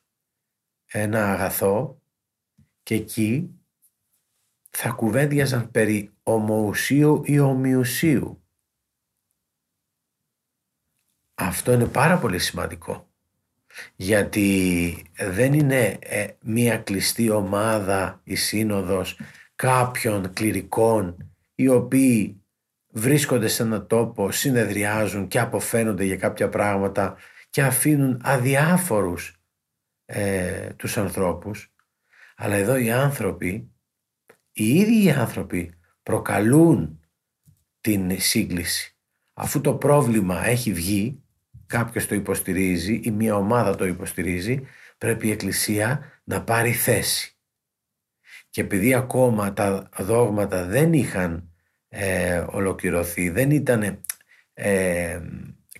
ένα 0.87 1.33
αγαθό 1.33 2.03
και 2.83 2.95
εκεί 2.95 3.51
θα 4.71 4.91
κουβέντιαζαν 4.91 5.71
περί 5.71 6.13
ομοουσίου 6.23 7.23
ή 7.25 7.39
ομοιουσίου. 7.39 8.45
Αυτό 11.35 11.73
είναι 11.73 11.87
πάρα 11.87 12.19
πολύ 12.19 12.39
σημαντικό 12.39 13.09
γιατί 13.97 15.07
δεν 15.17 15.53
είναι 15.53 15.99
ε, 16.01 16.29
μία 16.41 16.79
κλειστή 16.79 17.31
ομάδα 17.31 18.21
η 18.25 18.35
σύνοδος 18.35 19.21
κάποιων 19.55 20.33
κληρικών 20.33 21.33
οι 21.55 21.69
οποίοι 21.69 22.44
βρίσκονται 22.95 23.49
σε 23.49 23.63
έναν 23.63 23.87
τόπο, 23.87 24.31
συνεδριάζουν 24.31 25.29
και 25.29 25.41
αποφαίνονται 25.41 26.05
για 26.05 26.17
κάποια 26.17 26.49
πράγματα 26.49 27.17
και 27.51 27.63
αφήνουν 27.63 28.21
αδιάφορους 28.25 29.43
ε, 30.05 30.73
τους 30.77 30.97
ανθρώπους. 30.97 31.73
Αλλά 32.37 32.55
εδώ 32.55 32.77
οι 32.77 32.91
άνθρωποι, 32.91 33.73
οι 34.53 34.69
ίδιοι 34.69 35.05
οι 35.05 35.11
άνθρωποι 35.11 35.75
προκαλούν 36.03 37.01
την 37.81 38.21
σύγκληση. 38.21 38.97
Αφού 39.35 39.61
το 39.61 39.75
πρόβλημα 39.75 40.47
έχει 40.47 40.73
βγει, 40.73 41.23
κάποιος 41.67 42.07
το 42.07 42.15
υποστηρίζει 42.15 43.01
ή 43.05 43.11
μια 43.11 43.37
ομάδα 43.37 43.75
το 43.75 43.87
υποστηρίζει, 43.87 44.67
πρέπει 44.99 45.27
η 45.27 45.31
Εκκλησία 45.31 46.21
να 46.25 46.43
πάρει 46.43 46.73
θέση. 46.73 47.37
Και 48.51 48.61
επειδή 48.61 48.95
ακόμα 48.95 49.53
τα 49.53 49.89
δόγματα 49.99 50.65
δεν 50.65 50.93
είχαν 50.93 51.54
ε, 51.97 52.45
ολοκληρωθεί, 52.51 53.29
δεν 53.29 53.51
ήταν 53.51 54.01
ε, 54.55 55.21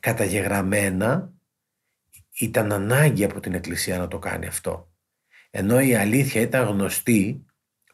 καταγεγραμμένα, 0.01 1.33
ήταν 2.39 2.73
ανάγκη 2.73 3.25
από 3.25 3.41
την 3.41 3.55
Εκκλησία 3.55 3.99
να 3.99 4.09
το 4.09 4.19
κάνει 4.19 4.47
αυτό. 4.47 4.93
Ενώ 5.51 5.81
η 5.81 5.95
αλήθεια 5.95 6.41
ήταν 6.41 6.67
γνωστή 6.67 7.45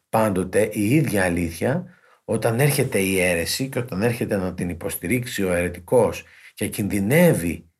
πάντοτε, 0.09 0.69
η 0.73 0.95
ίδια 0.95 1.25
αλήθεια, 1.25 1.95
όταν 2.25 2.61
έρχεται 2.61 2.99
η 2.99 3.21
αίρεση 3.21 3.69
και 3.69 3.79
όταν 3.79 4.03
έρχεται 4.03 4.37
να 4.37 4.55
την 4.55 4.69
υποστηρίξει 4.69 5.45
ο 5.45 5.53
αιρετικός 5.53 6.25
και 6.55 6.69
κινδυνεύει 6.69 7.71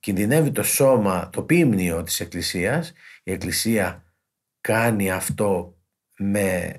κινδυνεύει 0.00 0.50
το 0.50 0.62
σώμα, 0.62 1.28
το 1.32 1.42
πίμνιο 1.42 2.02
της 2.02 2.20
Εκκλησίας, 2.20 2.92
η 3.22 3.32
Εκκλησία 3.32 4.04
κάνει 4.60 5.10
αυτό 5.10 5.78
με, 6.18 6.74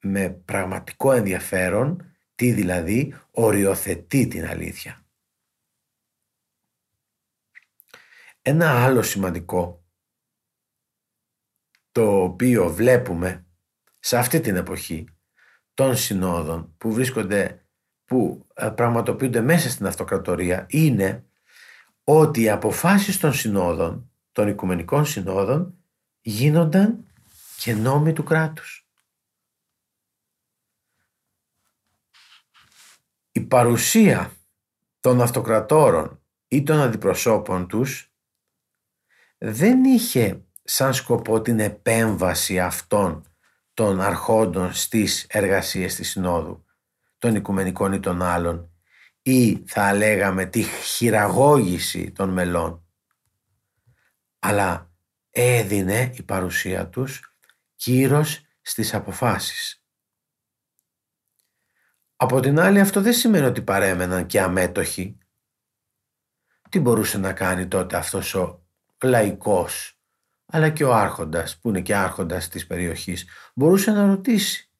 με 0.00 0.30
πραγματικό 0.30 1.12
ενδιαφέρον, 1.12 2.09
τι 2.40 2.52
δηλαδή, 2.52 3.14
οριοθετεί 3.30 4.26
την 4.26 4.46
αλήθεια. 4.46 5.06
Ένα 8.42 8.84
άλλο 8.84 9.02
σημαντικό, 9.02 9.84
το 11.92 12.22
οποίο 12.22 12.70
βλέπουμε 12.72 13.46
σε 13.98 14.16
αυτή 14.16 14.40
την 14.40 14.56
εποχή 14.56 15.04
των 15.74 15.96
συνόδων 15.96 16.74
που 16.78 16.92
βρίσκονται, 16.92 17.66
που 18.04 18.46
ε, 18.54 18.68
πραγματοποιούνται 18.68 19.40
μέσα 19.40 19.70
στην 19.70 19.86
αυτοκρατορία, 19.86 20.66
είναι 20.68 21.26
ότι 22.04 22.42
οι 22.42 22.50
αποφάσεις 22.50 23.18
των 23.18 23.32
συνόδων, 23.32 24.10
των 24.32 24.48
οικουμενικών 24.48 25.06
συνόδων, 25.06 25.78
γίνονταν 26.20 27.06
και 27.56 27.74
νόμοι 27.74 28.12
του 28.12 28.24
κράτους. 28.24 28.89
Η 33.32 33.40
παρουσία 33.40 34.32
των 35.00 35.20
αυτοκρατόρων 35.20 36.22
ή 36.48 36.62
των 36.62 36.80
αντιπροσώπων 36.80 37.68
τους 37.68 38.12
δεν 39.38 39.84
είχε 39.84 40.44
σαν 40.64 40.94
σκοπό 40.94 41.40
την 41.40 41.60
επέμβαση 41.60 42.60
αυτών 42.60 43.24
των 43.74 44.00
αρχόντων 44.00 44.72
στις 44.72 45.26
εργασίες 45.28 45.94
της 45.94 46.10
Συνόδου, 46.10 46.64
των 47.18 47.34
οικουμενικών 47.34 47.92
ή 47.92 48.00
των 48.00 48.22
άλλων. 48.22 48.70
ή 49.22 49.64
θα 49.66 49.94
λέγαμε 49.94 50.44
τη 50.46 50.62
χειραγώγηση 50.62 52.10
των 52.10 52.28
μελών 52.28 52.84
αλλά 54.40 54.90
έδινε 55.30 56.12
η 56.14 56.22
παρουσία 56.22 56.88
τους 56.88 57.34
κύρος 57.76 58.46
στις 58.60 58.94
αποφάσεις. 58.94 59.79
Από 62.22 62.40
την 62.40 62.58
άλλη 62.58 62.80
αυτό 62.80 63.00
δεν 63.00 63.12
σημαίνει 63.12 63.46
ότι 63.46 63.62
παρέμεναν 63.62 64.26
και 64.26 64.40
αμέτωχοι. 64.40 65.18
Τι 66.68 66.80
μπορούσε 66.80 67.18
να 67.18 67.32
κάνει 67.32 67.68
τότε 67.68 67.96
αυτός 67.96 68.34
ο 68.34 68.66
λαϊκός 69.04 70.00
αλλά 70.46 70.70
και 70.70 70.84
ο 70.84 70.94
άρχοντας 70.94 71.58
που 71.58 71.68
είναι 71.68 71.80
και 71.80 71.96
άρχοντας 71.96 72.48
της 72.48 72.66
περιοχής 72.66 73.26
μπορούσε 73.54 73.90
να 73.90 74.06
ρωτήσει. 74.06 74.70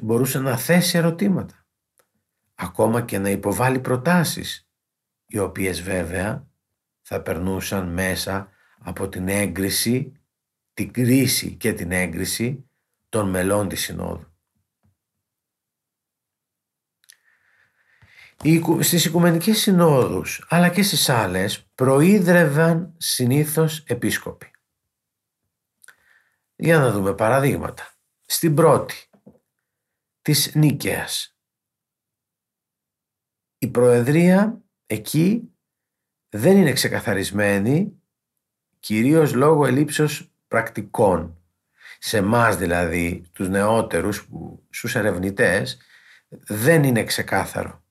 Μπορούσε 0.00 0.38
να 0.38 0.56
θέσει 0.56 0.98
ερωτήματα. 0.98 1.66
Ακόμα 2.54 3.02
και 3.02 3.18
να 3.18 3.30
υποβάλει 3.30 3.80
προτάσεις 3.80 4.68
οι 5.26 5.38
οποίες 5.38 5.82
βέβαια 5.82 6.48
θα 7.02 7.22
περνούσαν 7.22 7.92
μέσα 7.92 8.48
από 8.78 9.08
την 9.08 9.28
έγκριση, 9.28 10.12
την 10.72 10.92
κρίση 10.92 11.56
και 11.56 11.72
την 11.72 11.92
έγκριση 11.92 12.70
των 13.08 13.30
μελών 13.30 13.68
της 13.68 13.80
Συνόδου. 13.80 14.33
Στις 18.80 19.04
Οικουμενικές 19.04 19.58
Συνόδους 19.58 20.46
αλλά 20.48 20.68
και 20.68 20.82
στις 20.82 21.08
άλλες 21.08 21.66
προείδρευαν 21.74 22.94
συνήθως 22.96 23.84
επίσκοποι. 23.86 24.50
Για 26.56 26.78
να 26.78 26.90
δούμε 26.90 27.14
παραδείγματα. 27.14 27.94
Στην 28.26 28.54
πρώτη 28.54 28.94
της 30.22 30.54
Νίκαιας 30.54 31.34
η 33.64 33.68
Προεδρία 33.68 34.62
εκεί 34.86 35.54
δεν 36.28 36.56
είναι 36.56 36.72
ξεκαθαρισμένη 36.72 38.02
κυρίως 38.80 39.34
λόγω 39.34 39.66
ελήψεως 39.66 40.32
πρακτικών. 40.48 41.38
Σε 41.98 42.16
εμάς 42.16 42.56
δηλαδή, 42.56 43.24
τους 43.32 43.48
νεότερους, 43.48 44.26
που, 44.26 44.66
στους 44.70 44.94
ερευνητές, 44.94 45.78
δεν 46.28 46.84
είναι 46.84 47.04
ξεκάθαρο. 47.04 47.83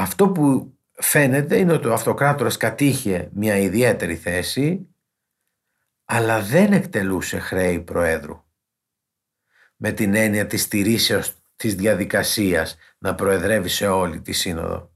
Αυτό 0.00 0.28
που 0.28 0.78
φαίνεται 0.92 1.58
είναι 1.58 1.72
ότι 1.72 1.86
ο 1.86 1.92
αυτοκράτορας 1.92 2.56
κατήχε 2.56 3.30
μια 3.32 3.56
ιδιαίτερη 3.56 4.16
θέση, 4.16 4.88
αλλά 6.04 6.42
δεν 6.42 6.72
εκτελούσε 6.72 7.38
χρέη 7.38 7.80
Προέδρου. 7.80 8.44
Με 9.76 9.92
την 9.92 10.14
έννοια 10.14 10.46
της 10.46 10.62
στηρίσεως 10.62 11.36
της 11.56 11.74
διαδικασίας 11.74 12.76
να 12.98 13.14
προεδρεύει 13.14 13.68
σε 13.68 13.88
όλη 13.88 14.20
τη 14.20 14.32
σύνοδο. 14.32 14.92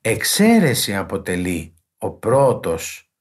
Εξαίρεση 0.00 0.96
αποτελεί 0.96 1.74
ο 1.98 2.10
πρώτος 2.10 3.12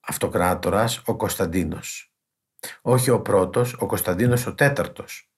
αυτοκράτορας 0.00 1.02
ο 1.06 1.16
Κωνσταντίνος. 1.16 2.14
Όχι 2.82 3.10
ο 3.10 3.20
πρώτος, 3.20 3.74
ο 3.78 3.86
Κωνσταντίνος 3.86 4.46
ο 4.46 4.54
τέταρτος, 4.54 5.30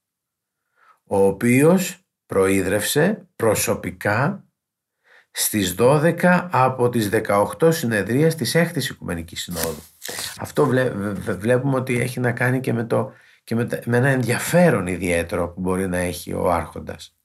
ο 1.05 1.27
οποίος 1.27 2.08
προείδρευσε 2.29 3.29
προσωπικά 3.37 4.45
στις 5.31 5.75
12 5.79 6.49
από 6.51 6.89
τις 6.89 7.11
18 7.13 7.73
συνεδρίες 7.73 8.35
της 8.35 8.57
6ης 8.57 8.91
Οικουμενικής 8.91 9.43
Συνόδου. 9.43 9.83
Αυτό 10.39 10.67
βλέπουμε 11.39 11.77
ότι 11.77 12.01
έχει 12.01 12.21
να 12.21 12.33
κάνει 12.33 12.61
και 12.61 12.73
με, 12.73 12.85
το, 12.85 13.13
και 13.45 13.55
με, 13.55 13.69
με 13.85 13.97
ένα 13.97 14.09
ενδιαφέρον 14.09 14.87
ιδιαίτερο 14.87 15.49
που 15.49 15.61
μπορεί 15.61 15.89
να 15.89 15.99
έχει 15.99 16.33
ο 16.33 16.53
άρχοντας 16.53 17.19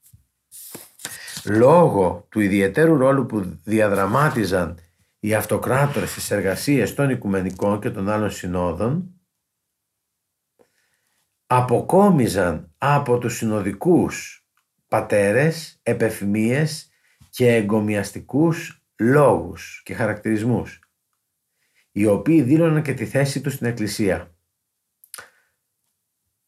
λόγω 1.44 2.26
του 2.28 2.40
ιδιαίτερου 2.40 2.96
ρόλου 2.96 3.26
που 3.26 3.58
διαδραμάτιζαν 3.64 4.78
οι 5.20 5.34
αυτοκράτορες 5.34 6.10
στις 6.10 6.30
εργασίες 6.30 6.94
των 6.94 7.10
οικουμενικών 7.10 7.80
και 7.80 7.90
των 7.90 8.08
άλλων 8.08 8.30
συνόδων 8.30 9.08
αποκόμιζαν 11.46 12.72
από 12.78 13.18
τους 13.18 13.36
συνοδικούς 13.36 14.43
πατέρες 14.94 15.80
επεφημίες 15.82 16.90
και 17.30 17.54
εγκομιαστικούς 17.54 18.84
λόγους 18.98 19.82
και 19.84 19.94
χαρακτηρισμούς 19.94 20.78
οι 21.92 22.06
οποίοι 22.06 22.42
δήλωναν 22.42 22.82
και 22.82 22.94
τη 22.94 23.06
θέση 23.06 23.40
τους 23.40 23.52
στην 23.52 23.66
Εκκλησία. 23.66 24.34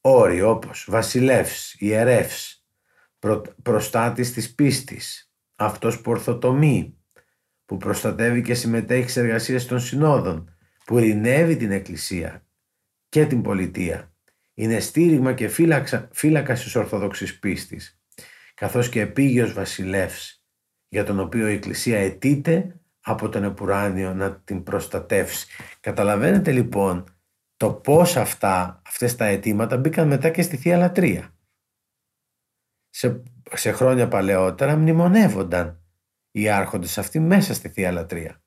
Όροι 0.00 0.42
όπως 0.42 0.86
βασιλεύς, 0.88 1.74
ιερεύς, 1.78 2.66
προ, 3.18 3.42
προστάτης 3.62 4.32
της 4.32 4.54
πίστης, 4.54 5.32
αυτός 5.56 6.00
που 6.00 6.10
ορθοτομεί, 6.10 6.96
που 7.64 7.76
προστατεύει 7.76 8.42
και 8.42 8.54
συμμετέχει 8.54 9.10
σε 9.10 9.20
εργασίες 9.20 9.66
των 9.66 9.80
συνόδων, 9.80 10.56
που 10.84 10.98
ειρηνεύει 10.98 11.56
την 11.56 11.70
Εκκλησία 11.70 12.46
και 13.08 13.26
την 13.26 13.42
πολιτεία, 13.42 14.14
είναι 14.54 14.80
στήριγμα 14.80 15.34
και 15.34 15.48
φύλακα, 15.48 16.08
φύλακας 16.12 16.62
της 16.62 16.74
Ορθόδοξης 16.76 17.38
πίστης, 17.38 18.00
καθώς 18.56 18.88
και 18.88 19.00
επίγειος 19.00 19.52
βασιλεύς, 19.52 20.44
για 20.88 21.04
τον 21.04 21.20
οποίο 21.20 21.48
η 21.48 21.52
Εκκλησία 21.52 21.98
αιτείται 21.98 22.80
από 23.00 23.28
τον 23.28 23.44
Επουράνιο 23.44 24.14
να 24.14 24.36
την 24.36 24.62
προστατεύσει. 24.62 25.46
Καταλαβαίνετε 25.80 26.52
λοιπόν 26.52 27.04
το 27.56 27.72
πώς 27.72 28.16
αυτά, 28.16 28.82
αυτές 28.86 29.16
τα 29.16 29.24
αιτήματα 29.24 29.76
μπήκαν 29.76 30.08
μετά 30.08 30.30
και 30.30 30.42
στη 30.42 30.56
Θεία 30.56 30.76
Λατρεία 30.76 31.36
σε, 32.96 33.22
σε 33.52 33.72
χρόνια 33.72 34.08
παλαιότερα 34.08 34.76
μνημονεύονταν 34.76 35.80
οι 36.30 36.48
άρχοντες 36.48 36.98
αυτοί 36.98 37.20
μέσα 37.20 37.54
στη 37.54 37.68
Θεία 37.68 37.92
Λατρεία. 37.92 38.42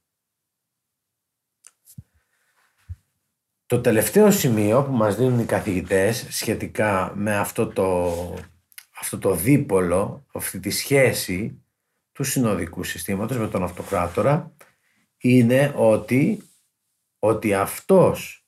Το 3.65 3.81
τελευταίο 3.81 4.31
σημείο 4.31 4.83
που 4.83 4.91
μας 4.91 5.15
δίνουν 5.15 5.39
οι 5.39 5.45
καθηγητές 5.45 6.27
σχετικά 6.29 7.11
με 7.15 7.37
αυτό 7.37 7.67
το, 7.67 8.13
αυτό 8.99 9.17
το 9.17 9.35
δίπολο, 9.35 10.25
αυτή 10.33 10.59
τη 10.59 10.69
σχέση 10.69 11.63
του 12.11 12.23
συνοδικού 12.23 12.83
συστήματος 12.83 13.37
με 13.37 13.47
τον 13.47 13.63
αυτοκράτορα 13.63 14.55
είναι 15.17 15.73
ότι, 15.75 16.43
ότι 17.19 17.53
αυτός 17.53 18.47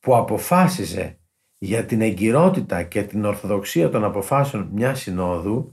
που 0.00 0.16
αποφάσιζε 0.16 1.18
για 1.58 1.84
την 1.86 2.00
εγκυρότητα 2.00 2.82
και 2.82 3.02
την 3.02 3.24
ορθοδοξία 3.24 3.90
των 3.90 4.04
αποφάσεων 4.04 4.68
μιας 4.72 5.00
συνόδου 5.00 5.72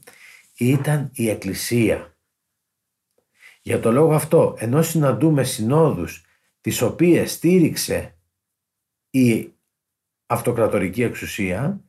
ήταν 0.58 1.10
η 1.14 1.30
Εκκλησία. 1.30 2.18
Για 3.62 3.80
το 3.80 3.92
λόγο 3.92 4.14
αυτό, 4.14 4.56
ενώ 4.58 4.82
συναντούμε 4.82 5.44
συνόδους 5.44 6.26
τις 6.62 6.82
οποίες 6.82 7.32
στήριξε 7.32 8.18
η 9.10 9.54
αυτοκρατορική 10.26 11.04
εξουσία, 11.04 11.84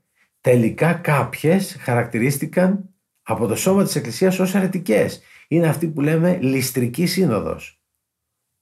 τελικά 0.44 0.92
κάποιες 0.92 1.76
χαρακτηρίστηκαν 1.80 2.94
από 3.22 3.46
το 3.46 3.57
σώμα 3.57 3.85
της 3.85 3.96
Εκκλησίας 3.96 4.38
ως 4.38 4.54
αρετικές. 4.54 5.22
Είναι 5.48 5.66
αυτή 5.66 5.87
που 5.87 6.00
λέμε 6.00 6.38
ληστρική 6.40 7.07
σύνοδος. 7.07 7.83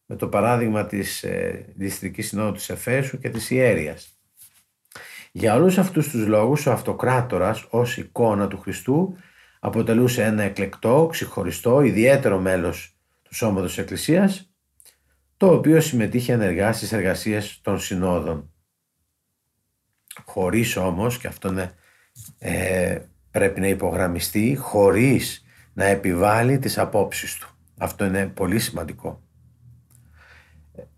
Με 0.07 0.16
το 0.16 0.29
παράδειγμα 0.29 0.87
της 0.87 1.23
ε, 1.23 1.73
ληστρικής 1.77 2.29
συνόδου 2.29 2.53
της 2.53 2.71
Εφέσου 2.71 3.18
και 3.18 3.29
της 3.29 3.51
Ιέριας. 3.51 4.18
Για 5.33 5.55
όλους 5.55 5.79
αυτούς 5.79 6.09
τους 6.09 6.27
λόγους 6.27 6.66
ο 6.66 6.73
αυτοκράτορας 6.73 7.66
ως 7.71 7.97
εικόνα 7.97 8.49
του 8.49 8.59
Χριστού 8.61 9.16
αποτελούσε 9.61 10.23
ένα 10.23 10.42
εκλεκτό, 10.42 11.09
ξεχωριστό, 11.11 11.81
ιδιαίτερο 11.81 12.38
μέλος 12.38 12.97
του 13.23 13.35
σώματος 13.35 13.79
Εκκλησίας 13.79 14.51
το 15.37 15.53
οποίο 15.53 15.81
συμμετείχε 15.81 16.33
ενεργά 16.33 16.73
στις 16.73 16.92
εργασίες 16.92 17.61
των 17.62 17.81
συνόδων. 17.81 18.52
Χωρίς 20.25 20.77
όμως, 20.77 21.18
και 21.18 21.27
αυτό 21.27 21.48
είναι, 21.48 21.75
ε, 22.38 23.01
πρέπει 23.31 23.61
να 23.61 23.66
υπογραμμιστεί, 23.66 24.57
χωρίς 24.57 25.44
να 25.72 25.85
επιβάλλει 25.85 26.59
τις 26.59 26.79
απόψεις 26.79 27.35
του. 27.35 27.57
Αυτό 27.79 28.05
είναι 28.05 28.27
πολύ 28.27 28.59
σημαντικό. 28.59 29.22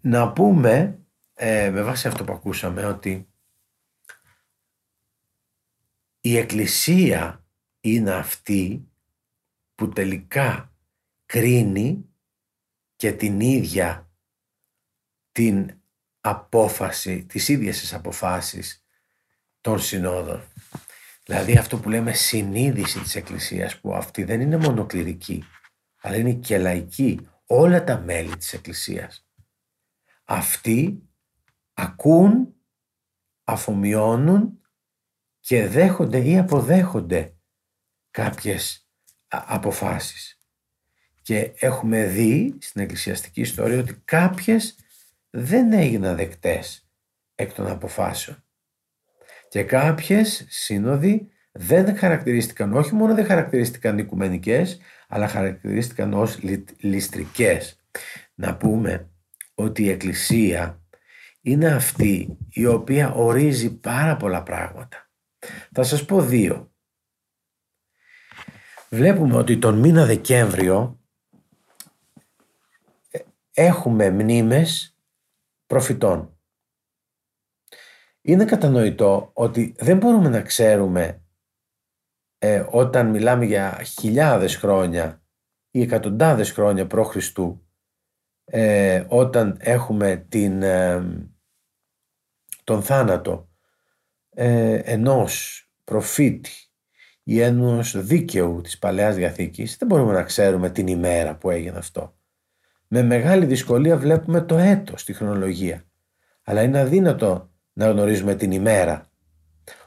Να 0.00 0.33
πούμε, 0.33 0.98
ε, 1.35 1.70
με 1.70 1.83
βάση 1.83 2.09
αυτό 2.09 2.24
που 2.24 2.33
ακούσαμε, 2.33 2.85
ότι 2.85 3.29
η 6.20 6.37
Εκκλησία 6.37 7.44
είναι 7.81 8.14
αυτή 8.14 8.88
που 9.74 9.88
τελικά 9.88 10.72
κρίνει 11.27 12.09
και 12.96 13.12
την 13.12 13.40
ίδια 13.40 14.11
την 15.33 15.81
απόφαση, 16.20 17.24
τις 17.24 17.48
ίδιες 17.48 17.79
τις 17.81 17.94
αποφάσεις 17.94 18.84
των 19.64 19.81
συνόδων. 19.81 20.42
Δηλαδή 21.24 21.57
αυτό 21.57 21.79
που 21.79 21.90
λέμε 21.90 22.12
συνείδηση 22.12 23.00
της 23.00 23.14
Εκκλησίας 23.14 23.81
που 23.81 23.94
αυτή 23.94 24.24
δεν 24.24 24.40
είναι 24.40 24.57
μόνο 24.57 24.87
κληρική 24.87 25.44
αλλά 26.00 26.16
είναι 26.16 26.33
και 26.33 26.59
λαϊκή 26.59 27.29
όλα 27.46 27.85
τα 27.85 27.98
μέλη 27.98 28.37
της 28.37 28.53
Εκκλησίας. 28.53 29.27
Αυτοί 30.24 31.09
ακούν, 31.72 32.55
αφομοιώνουν 33.44 34.61
και 35.40 35.66
δέχονται 35.66 36.18
ή 36.18 36.38
αποδέχονται 36.38 37.37
κάποιες 38.11 38.88
αποφάσεις. 39.29 40.38
Και 41.22 41.53
έχουμε 41.59 42.07
δει 42.07 42.57
στην 42.61 42.81
εκκλησιαστική 42.81 43.40
ιστορία 43.40 43.79
ότι 43.79 43.94
κάποιες 44.05 44.79
δεν 45.31 45.72
έγιναν 45.72 46.16
δεκτές 46.16 46.88
εκ 47.35 47.53
των 47.53 47.66
αποφάσεων. 47.66 48.43
Και 49.55 49.62
κάποιες 49.62 50.47
σύνοδοι 50.49 51.29
δεν 51.53 51.97
χαρακτηρίστηκαν, 51.97 52.73
όχι 52.73 52.95
μόνο 52.95 53.14
δεν 53.14 53.27
χαρακτηρίστηκαν 53.27 53.99
οικουμενικές, 53.99 54.79
αλλά 55.09 55.29
χαρακτηρίστηκαν 55.29 56.14
ως 56.14 56.38
ληστρικές. 56.77 57.81
Να 58.35 58.57
πούμε 58.57 59.11
ότι 59.55 59.83
η 59.83 59.90
Εκκλησία 59.90 60.83
είναι 61.40 61.67
αυτή 61.67 62.38
η 62.51 62.67
οποία 62.67 63.12
ορίζει 63.12 63.79
πάρα 63.79 64.17
πολλά 64.17 64.43
πράγματα. 64.43 65.11
Θα 65.73 65.83
σας 65.83 66.05
πω 66.05 66.23
δύο. 66.23 66.73
Βλέπουμε 68.90 69.37
ότι 69.37 69.59
τον 69.59 69.79
μήνα 69.79 70.05
Δεκέμβριο 70.05 71.01
ε, 73.11 73.19
έχουμε 73.53 74.11
μνήμες 74.11 74.99
προφητών. 75.67 76.34
Είναι 78.27 78.45
κατανοητό 78.45 79.31
ότι 79.33 79.75
δεν 79.79 79.97
μπορούμε 79.97 80.29
να 80.29 80.43
ξέρουμε 80.43 81.23
ε, 82.39 82.65
όταν 82.71 83.11
μιλάμε 83.11 83.45
για 83.45 83.83
χιλιάδες 83.83 84.57
χρόνια 84.57 85.23
ή 85.71 85.81
εκατοντάδες 85.81 86.53
χρόνια 86.53 86.87
π.Χ. 86.87 87.17
Ε, 88.45 89.05
όταν 89.09 89.57
έχουμε 89.61 90.27
την, 90.29 90.63
ε, 90.63 91.03
τον 92.65 92.83
θάνατο 92.83 93.49
ε, 94.31 94.75
ενός 94.75 95.65
προφήτη 95.85 96.51
ή 97.23 97.41
ενός 97.41 98.05
δίκαιου 98.05 98.61
της 98.61 98.79
Παλαιάς 98.79 99.17
Διαθήκης 99.17 99.77
δεν 99.77 99.89
μπορούμε 99.89 100.13
να 100.13 100.23
ξέρουμε 100.23 100.71
την 100.71 100.87
ημέρα 100.87 101.37
που 101.37 101.51
έγινε 101.51 101.79
αυτό. 101.79 102.17
Με 102.87 103.03
μεγάλη 103.03 103.47
δυσκολία 103.47 103.97
βλέπουμε 103.97 104.41
το 104.41 104.59
έτος 104.59 105.01
στη 105.01 105.13
χρονολογία 105.13 105.85
αλλά 106.43 106.63
είναι 106.63 106.81
αδύνατο 106.81 107.54
να 107.75 107.91
γνωρίζουμε 107.91 108.35
την 108.35 108.51
ημέρα. 108.51 109.09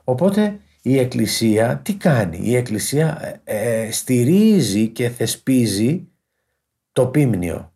Οπότε 0.04 0.60
η 0.82 0.98
Εκκλησία 1.00 1.78
τι 1.84 1.96
κάνει; 1.96 2.38
Η 2.38 2.56
Εκκλησία 2.56 3.42
ε, 3.44 3.84
ε, 3.84 3.92
στηρίζει 3.92 4.88
και 4.88 5.10
θεσπίζει 5.10 6.08
το 6.92 7.08
πίμνιο. 7.08 7.72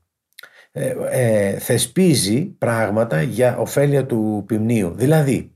Ε, 0.72 1.60
θεσπίζει 1.60 2.46
πράγματα 2.46 3.22
για 3.22 3.58
ωφέλεια 3.58 4.06
του 4.06 4.44
ποιμνίου. 4.48 4.94
Δηλαδή, 4.94 5.56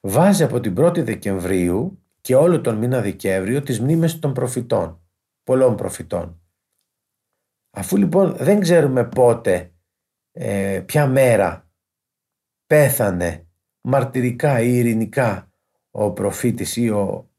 βάζει 0.00 0.42
από 0.42 0.60
την 0.60 0.74
1η 0.78 1.04
Δεκεμβρίου 1.04 2.02
και 2.20 2.34
όλο 2.34 2.60
τον 2.60 2.76
μήνα 2.76 3.00
Δεκέμβριο 3.00 3.62
τις 3.62 3.80
μνήμες 3.80 4.18
των 4.18 4.32
προφητών, 4.32 5.00
πολλών 5.44 5.76
προφητών. 5.76 6.40
Αφού 7.70 7.96
λοιπόν 7.96 8.36
δεν 8.36 8.60
ξέρουμε 8.60 9.04
πότε, 9.04 9.72
ποια 10.86 11.06
μέρα 11.06 11.71
πέθανε 12.72 13.46
μαρτυρικά 13.80 14.60
ή 14.60 14.76
ειρηνικά 14.76 15.52
ο 15.90 16.12
προφήτης 16.12 16.76
ή 16.76 16.88
ο, 16.88 17.30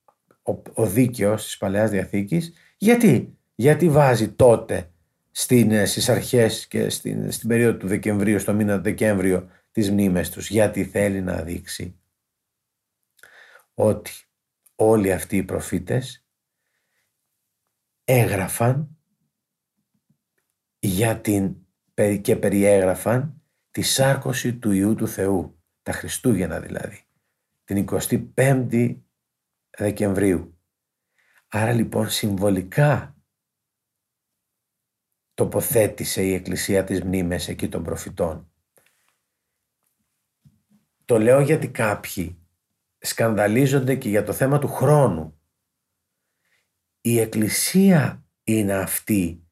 ο, 0.43 0.61
ο 0.73 0.85
δίκαιος 0.85 1.43
της 1.43 1.57
Παλαιάς 1.57 1.89
Διαθήκης. 1.89 2.53
Γιατί, 2.77 3.37
γιατί 3.55 3.89
βάζει 3.89 4.31
τότε 4.31 4.91
στην, 5.31 5.71
ε, 5.71 5.85
στις 5.85 6.09
αρχές 6.09 6.67
και 6.67 6.89
στην, 6.89 7.31
στην 7.31 7.49
περίοδο 7.49 7.77
του 7.77 7.87
Δεκεμβρίου, 7.87 8.39
στο 8.39 8.53
μήνα 8.53 8.77
Δεκέμβριο 8.77 9.49
τις 9.71 9.91
μνήμες 9.91 10.29
τους. 10.29 10.49
Γιατί 10.49 10.85
θέλει 10.85 11.21
να 11.21 11.41
δείξει 11.41 11.99
ότι 13.73 14.11
όλοι 14.75 15.11
αυτοί 15.11 15.37
οι 15.37 15.43
προφήτες 15.43 16.25
έγραφαν 18.03 18.97
για 20.79 21.19
την, 21.19 21.55
και 22.21 22.35
περιέγραφαν 22.35 23.42
τη 23.73 23.81
σάρκωση 23.81 24.55
του 24.55 24.71
Ιού 24.71 24.95
του 24.95 25.07
Θεού, 25.07 25.59
τα 25.81 25.91
Χριστούγεννα 25.91 26.59
δηλαδή 26.59 27.05
την 27.63 27.85
25η 28.35 28.97
Δεκεμβρίου. 29.77 30.57
Άρα 31.47 31.71
λοιπόν 31.71 32.09
συμβολικά 32.09 33.15
τοποθέτησε 35.33 36.23
η 36.23 36.33
Εκκλησία 36.33 36.83
της 36.83 37.03
μνήμες 37.03 37.47
εκεί 37.47 37.69
των 37.69 37.83
προφητών. 37.83 38.51
Το 41.05 41.19
λέω 41.19 41.39
γιατί 41.39 41.69
κάποιοι 41.69 42.37
σκανδαλίζονται 42.97 43.95
και 43.95 44.09
για 44.09 44.23
το 44.23 44.33
θέμα 44.33 44.59
του 44.59 44.67
χρόνου. 44.67 45.41
Η 47.01 47.19
Εκκλησία 47.19 48.25
είναι 48.43 48.73
αυτή 48.73 49.47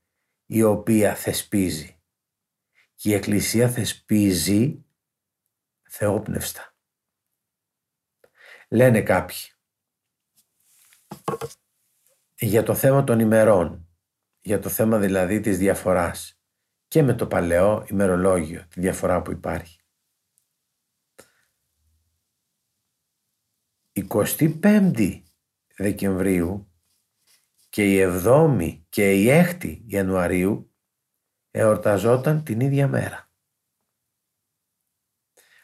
η 0.45 0.63
οποία 0.63 1.15
θεσπίζει. 1.15 2.00
Και 3.01 3.09
η 3.09 3.13
Εκκλησία 3.13 3.69
θεσπίζει 3.69 4.85
θεόπνευστα. 5.89 6.75
Λένε 8.67 9.01
κάποιοι 9.01 9.37
για 12.35 12.63
το 12.63 12.75
θέμα 12.75 13.03
των 13.03 13.19
ημερών, 13.19 13.89
για 14.41 14.59
το 14.59 14.69
θέμα 14.69 14.99
δηλαδή 14.99 15.39
της 15.39 15.57
διαφοράς 15.57 16.39
και 16.87 17.03
με 17.03 17.13
το 17.13 17.27
παλαιό 17.27 17.85
ημερολόγιο, 17.89 18.65
τη 18.69 18.79
διαφορά 18.79 19.21
που 19.21 19.31
υπάρχει. 19.31 19.79
25η 24.07 25.21
Δεκεμβρίου 25.75 26.71
και 27.69 27.93
η 27.93 28.21
7η 28.25 28.81
και 28.89 29.13
η 29.13 29.27
6η 29.29 29.81
Ιανουαρίου 29.85 30.70
εορταζόταν 31.51 32.43
την 32.43 32.59
ίδια 32.59 32.87
μέρα. 32.87 33.29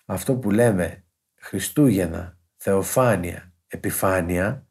Αυτό 0.05 0.35
που 0.35 0.51
λέμε 0.51 1.05
Χριστούγεννα 1.35 2.37
Θεοφάνεια, 2.55 3.51
Επιφάνεια 3.67 4.67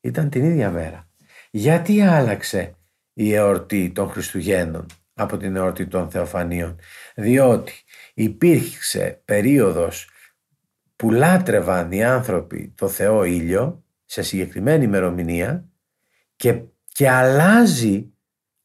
ήταν 0.00 0.30
την 0.30 0.44
ίδια 0.44 0.70
μέρα. 0.70 1.08
Γιατί 1.50 2.02
άλλαξε 2.02 2.74
η 3.12 3.32
εορτή 3.34 3.90
των 3.90 4.10
Χριστουγέννων 4.10 4.86
από 5.14 5.36
την 5.36 5.56
εορτή 5.56 5.86
των 5.86 6.10
Θεοφανίων; 6.10 6.78
Διότι 7.14 7.72
υπήρξε 8.14 9.22
περίοδος 9.24 10.10
που 10.96 11.10
λάτρευαν 11.10 11.92
οι 11.92 12.04
άνθρωποι 12.04 12.72
το 12.76 12.88
Θεό 12.88 13.24
ήλιο 13.24 13.84
σε 14.04 14.22
συγκεκριμένη 14.22 14.84
ημερομηνία 14.84 15.68
και, 16.36 16.62
και 16.86 17.10
αλλάζει, 17.10 18.12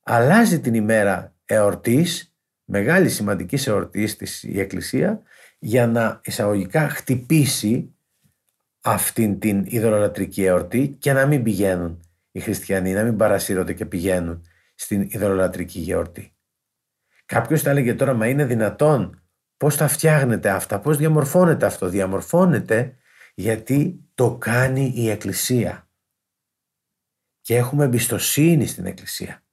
αλλάζει 0.03 0.59
την 0.59 0.73
ημέρα 0.73 1.34
εορτής, 1.45 2.35
μεγάλη 2.63 3.09
σημαντική 3.09 3.69
εορτής 3.69 4.15
της 4.15 4.43
η 4.43 4.59
Εκκλησία 4.59 5.21
για 5.59 5.87
να 5.87 6.21
εισαγωγικά 6.23 6.89
χτυπήσει 6.89 7.95
αυτήν 8.81 9.39
την 9.39 9.65
ιδωλολατρική 9.65 10.43
εορτή 10.43 10.95
και 10.99 11.13
να 11.13 11.25
μην 11.25 11.43
πηγαίνουν 11.43 11.99
οι 12.31 12.39
χριστιανοί, 12.39 12.93
να 12.93 13.03
μην 13.03 13.17
παρασύρονται 13.17 13.73
και 13.73 13.85
πηγαίνουν 13.85 14.45
στην 14.75 15.01
ιδωλολατρική 15.01 15.85
εορτή. 15.91 16.35
Κάποιος 17.25 17.61
θα 17.61 17.69
έλεγε 17.69 17.93
τώρα, 17.93 18.13
μα 18.13 18.27
είναι 18.27 18.45
δυνατόν, 18.45 19.23
πώς 19.57 19.77
τα 19.77 19.87
φτιάχνετε 19.87 20.49
αυτά, 20.49 20.79
πώς 20.79 20.97
διαμορφώνεται 20.97 21.65
αυτό; 21.65 21.89
Διαμορφώνεται 21.89 22.97
γιατί 23.35 24.09
το 24.13 24.37
κάνει 24.37 24.93
η 24.95 25.09
Εκκλησία. 25.09 25.89
Και 27.41 27.55
έχουμε 27.55 27.83
εμπιστοσύνη 27.83 28.65
στην 28.65 28.85
Εκκλησία. 28.85 29.44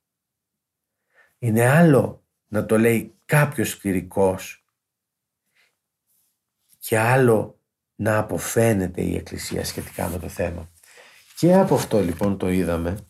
Είναι 1.42 1.68
άλλο 1.68 2.24
να 2.48 2.66
το 2.66 2.78
λέει 2.78 3.14
κάποιος 3.26 3.78
κληρικός 3.78 4.64
και 6.78 6.98
άλλο 6.98 7.58
να 7.94 8.18
αποφαίνεται 8.18 9.02
η 9.02 9.16
Εκκλησία 9.16 9.64
σχετικά 9.64 10.08
με 10.08 10.18
το 10.18 10.28
θέμα. 10.28 10.70
Και 11.36 11.54
από 11.54 11.74
αυτό 11.74 12.00
λοιπόν 12.00 12.38
το 12.38 12.48
είδαμε 12.48 13.04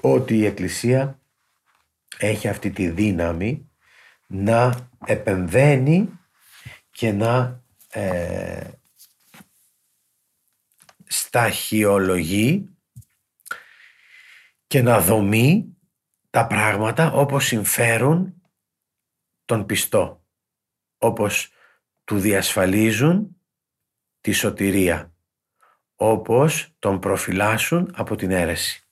ότι 0.00 0.36
η 0.36 0.44
Εκκλησία 0.44 1.20
έχει 2.18 2.48
αυτή 2.48 2.70
τη 2.70 2.88
δύναμη 2.88 3.70
να 4.26 4.88
επεμβαίνει 5.06 6.18
και 6.90 7.12
να 7.12 7.62
ε, 7.88 8.70
σταχυολογεί 11.06 12.68
και 14.66 14.82
να 14.82 15.00
δομεί 15.00 15.75
τα 16.36 16.46
πράγματα 16.46 17.12
όπως 17.12 17.44
συμφέρουν 17.46 18.42
τον 19.44 19.66
πιστό, 19.66 20.24
όπως 20.98 21.52
του 22.04 22.18
διασφαλίζουν 22.18 23.40
τη 24.20 24.32
σωτηρία, 24.32 25.14
όπως 25.94 26.74
τον 26.78 27.00
προφυλάσσουν 27.00 27.92
από 27.94 28.16
την 28.16 28.30
αίρεση. 28.30 28.88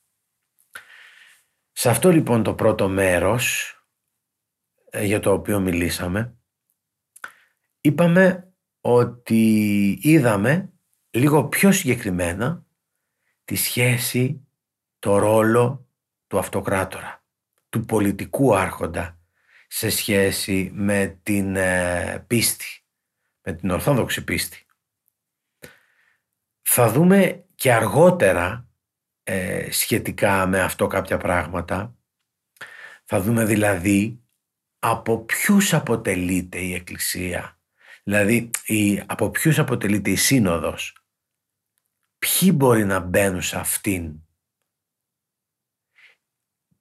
Σε 1.72 1.90
αυτό 1.90 2.10
λοιπόν 2.10 2.42
το 2.42 2.54
πρώτο 2.54 2.88
μέρος 2.88 3.74
ε, 4.90 5.04
για 5.04 5.20
το 5.20 5.32
οποίο 5.32 5.60
μιλήσαμε, 5.60 6.36
είπαμε 7.80 8.52
ότι 8.80 9.98
είδαμε 10.02 10.72
λίγο 11.10 11.48
πιο 11.48 11.72
συγκεκριμένα 11.72 12.66
τη 13.44 13.54
σχέση 13.54 14.48
το 14.98 15.18
ρόλο 15.18 15.88
του 16.26 16.38
αυτοκράτορα, 16.38 17.23
του 17.74 17.84
πολιτικού 17.84 18.56
άρχοντα 18.56 19.18
σε 19.66 19.90
σχέση 19.90 20.70
με 20.74 21.20
την 21.22 21.56
ε, 21.56 22.24
πίστη, 22.26 22.84
με 23.42 23.52
την 23.52 23.70
ορθόδοξη 23.70 24.24
πίστη. 24.24 24.66
Θα 26.62 26.90
δούμε 26.90 27.46
και 27.54 27.72
αργότερα 27.72 28.68
ε, 29.22 29.70
σχετικά 29.70 30.46
με 30.46 30.60
αυτό 30.60 30.86
κάποια 30.86 31.16
πράγματα. 31.16 31.96
Θα 33.04 33.20
δούμε 33.20 33.44
δηλαδή 33.44 34.22
από 34.78 35.24
ποιους 35.24 35.74
αποτελείται 35.74 36.58
η 36.58 36.74
Εκκλησία. 36.74 37.60
Δηλαδή 38.04 38.50
η, 38.66 39.02
από 39.06 39.30
ποιους 39.30 39.58
αποτελείται 39.58 40.10
η 40.10 40.16
Σύνοδος. 40.16 41.06
Ποιοι 42.18 42.52
μπορεί 42.54 42.84
να 42.84 43.00
μπαίνουν 43.00 43.42
σε 43.42 43.58
αυτήν. 43.58 44.23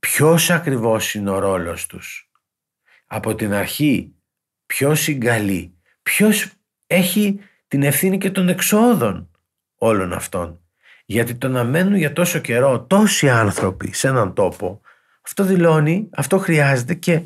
Ποιος 0.03 0.49
ακριβώς 0.49 1.13
είναι 1.13 1.29
ο 1.29 1.39
ρόλος 1.39 1.85
τους; 1.85 2.31
Από 3.07 3.35
την 3.35 3.53
αρχή 3.53 4.15
ποιος 4.65 4.99
συγκαλεί; 4.99 5.77
Ποιος 6.03 6.51
έχει 6.87 7.39
την 7.67 7.83
ευθύνη 7.83 8.17
και 8.17 8.31
των 8.31 8.49
εξόδων 8.49 9.29
όλων 9.75 10.13
αυτών; 10.13 10.61
Γιατί 11.05 11.35
το 11.35 11.47
να 11.47 11.63
μένουν 11.63 11.95
για 11.95 12.13
τόσο 12.13 12.39
καιρό 12.39 12.81
τόσοι 12.85 13.29
άνθρωποι 13.29 13.93
σε 13.93 14.07
έναν 14.07 14.33
τόπο, 14.33 14.81
αυτό 15.21 15.43
δηλώνει, 15.43 16.09
αυτό 16.13 16.37
χρειάζεται 16.37 16.93
και, 16.93 17.21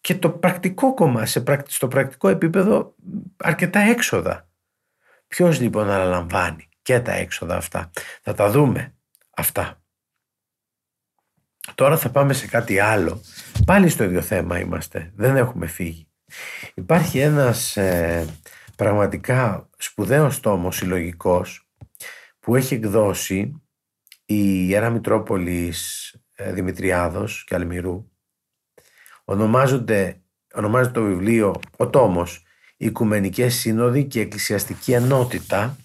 και 0.00 0.14
το 0.14 0.30
πρακτικό 0.30 0.94
κομμάτι, 0.94 1.28
σε, 1.28 1.44
στο 1.66 1.88
πρακτικό 1.88 2.28
επίπεδο 2.28 2.94
αρκετά 3.36 3.80
έξοδα. 3.80 4.48
Ποιος 5.28 5.60
λοιπόν 5.60 5.90
αναλαμβάνει 5.90 6.68
και 6.82 7.00
τα 7.00 7.12
έξοδα 7.12 7.56
αυτά; 7.56 7.90
Θα 8.22 8.34
τα 8.34 8.50
δούμε 8.50 8.94
αυτά. 9.30 9.79
Τώρα 11.74 11.96
θα 11.96 12.10
πάμε 12.10 12.32
σε 12.32 12.46
κάτι 12.46 12.78
άλλο. 12.78 13.22
Πάλι 13.64 13.88
στο 13.88 14.04
ίδιο 14.04 14.20
θέμα 14.22 14.58
είμαστε. 14.58 15.12
Δεν 15.16 15.36
έχουμε 15.36 15.66
φύγει. 15.66 16.08
Υπάρχει 16.74 17.18
ένας 17.18 17.76
ε, 17.76 18.26
πραγματικά 18.76 19.68
σπουδαίος 19.76 20.40
τόμος 20.40 20.76
συλλογικός 20.76 21.68
που 22.40 22.56
έχει 22.56 22.74
εκδώσει 22.74 23.62
η 24.24 24.66
Ιερά 24.68 24.90
Μητρόπολης 24.90 26.14
ε, 26.34 26.52
Δημητριάδος 26.52 27.44
και 27.44 27.54
Αλμυρού. 27.54 28.10
Ονομάζονται, 29.24 30.20
ονομάζεται 30.54 31.00
το 31.00 31.06
βιβλίο, 31.06 31.60
ο 31.76 31.88
τόμος, 31.90 32.44
Οικουμενικές 32.76 33.54
Σύνοδοι 33.54 34.04
και 34.04 34.20
Εκκλησιαστική 34.20 34.92
Ενότητα 34.92 35.76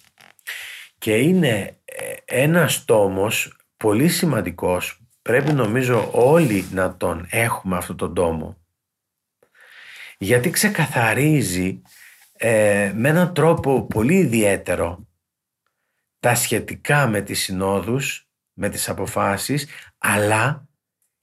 και 0.97 1.15
είναι 1.15 1.79
ε, 1.85 2.13
ένας 2.25 2.85
τόμος 2.85 3.57
πολύ 3.77 4.07
σημαντικός 4.07 5.04
πρέπει 5.29 5.53
νομίζω 5.53 6.09
όλοι 6.13 6.67
να 6.71 6.97
τον 6.97 7.27
έχουμε 7.29 7.77
αυτό 7.77 7.95
τον 7.95 8.13
τόμο 8.13 8.57
γιατί 10.17 10.49
ξεκαθαρίζει 10.49 11.81
ε, 12.33 12.91
με 12.95 13.09
έναν 13.09 13.33
τρόπο 13.33 13.85
πολύ 13.85 14.15
ιδιαίτερο 14.15 15.07
τα 16.19 16.35
σχετικά 16.35 17.07
με 17.07 17.21
τις 17.21 17.39
συνόδους, 17.41 18.29
με 18.53 18.69
τις 18.69 18.89
αποφάσεις, 18.89 19.67
αλλά 19.97 20.67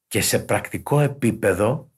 και 0.07 0.21
σε 0.21 0.39
πρακτικό 0.39 1.01
επίπεδο 1.01 1.91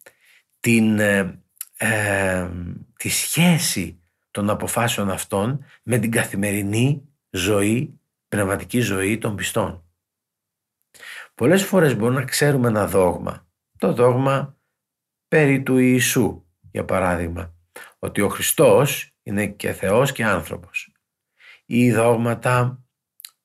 την, 0.60 0.98
ε, 0.98 1.40
ε, 1.76 2.48
τη 2.96 3.08
σχέση 3.08 4.00
των 4.30 4.50
αποφάσεων 4.50 5.10
αυτών 5.10 5.64
με 5.82 5.98
την 5.98 6.10
καθημερινή 6.10 7.08
ζωή, 7.30 8.00
πνευματική 8.28 8.80
ζωή 8.80 9.18
των 9.18 9.36
πιστών. 9.36 9.83
Πολλές 11.34 11.64
φορές 11.64 11.96
μπορούμε 11.96 12.20
να 12.20 12.26
ξέρουμε 12.26 12.68
ένα 12.68 12.86
δόγμα. 12.86 13.46
Το 13.78 13.92
δόγμα 13.92 14.58
περί 15.28 15.62
του 15.62 15.78
Ιησού, 15.78 16.44
για 16.70 16.84
παράδειγμα. 16.84 17.54
Ότι 17.98 18.20
ο 18.20 18.28
Χριστός 18.28 19.14
είναι 19.22 19.46
και 19.46 19.72
Θεός 19.72 20.12
και 20.12 20.24
άνθρωπος. 20.24 20.92
Ή 21.66 21.92
δόγματα 21.92 22.84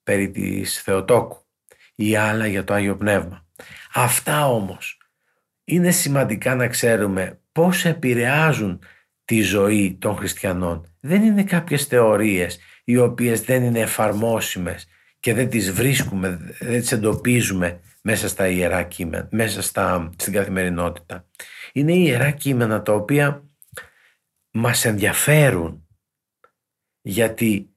περί 0.03 0.31
της 0.31 0.81
Θεοτόκου 0.81 1.47
ή 1.95 2.15
άλλα 2.15 2.47
για 2.47 2.63
το 2.63 2.73
Άγιο 2.73 2.95
Πνεύμα. 2.95 3.47
Αυτά 3.93 4.47
όμως 4.47 4.97
είναι 5.63 5.91
σημαντικά 5.91 6.55
να 6.55 6.67
ξέρουμε 6.67 7.41
πώς 7.51 7.85
επηρεάζουν 7.85 8.81
τη 9.25 9.41
ζωή 9.41 9.97
των 10.01 10.15
χριστιανών. 10.15 10.95
Δεν 10.99 11.23
είναι 11.23 11.43
κάποιες 11.43 11.85
θεωρίες 11.85 12.59
οι 12.83 12.97
οποίες 12.97 13.41
δεν 13.41 13.63
είναι 13.63 13.79
εφαρμόσιμες 13.79 14.87
και 15.19 15.33
δεν 15.33 15.49
τις 15.49 15.71
βρίσκουμε, 15.71 16.55
δεν 16.59 16.79
τις 16.79 16.91
εντοπίζουμε 16.91 17.79
μέσα 18.01 18.27
στα 18.27 18.47
ιερά 18.47 18.83
κείμενα, 18.83 19.27
μέσα 19.31 19.61
στα, 19.61 20.09
στην 20.17 20.33
καθημερινότητα. 20.33 21.27
Είναι 21.73 21.93
ιερά 21.93 22.31
κείμενα 22.31 22.81
τα 22.81 22.93
οποία 22.93 23.49
μας 24.51 24.85
ενδιαφέρουν 24.85 25.87
γιατί 27.01 27.73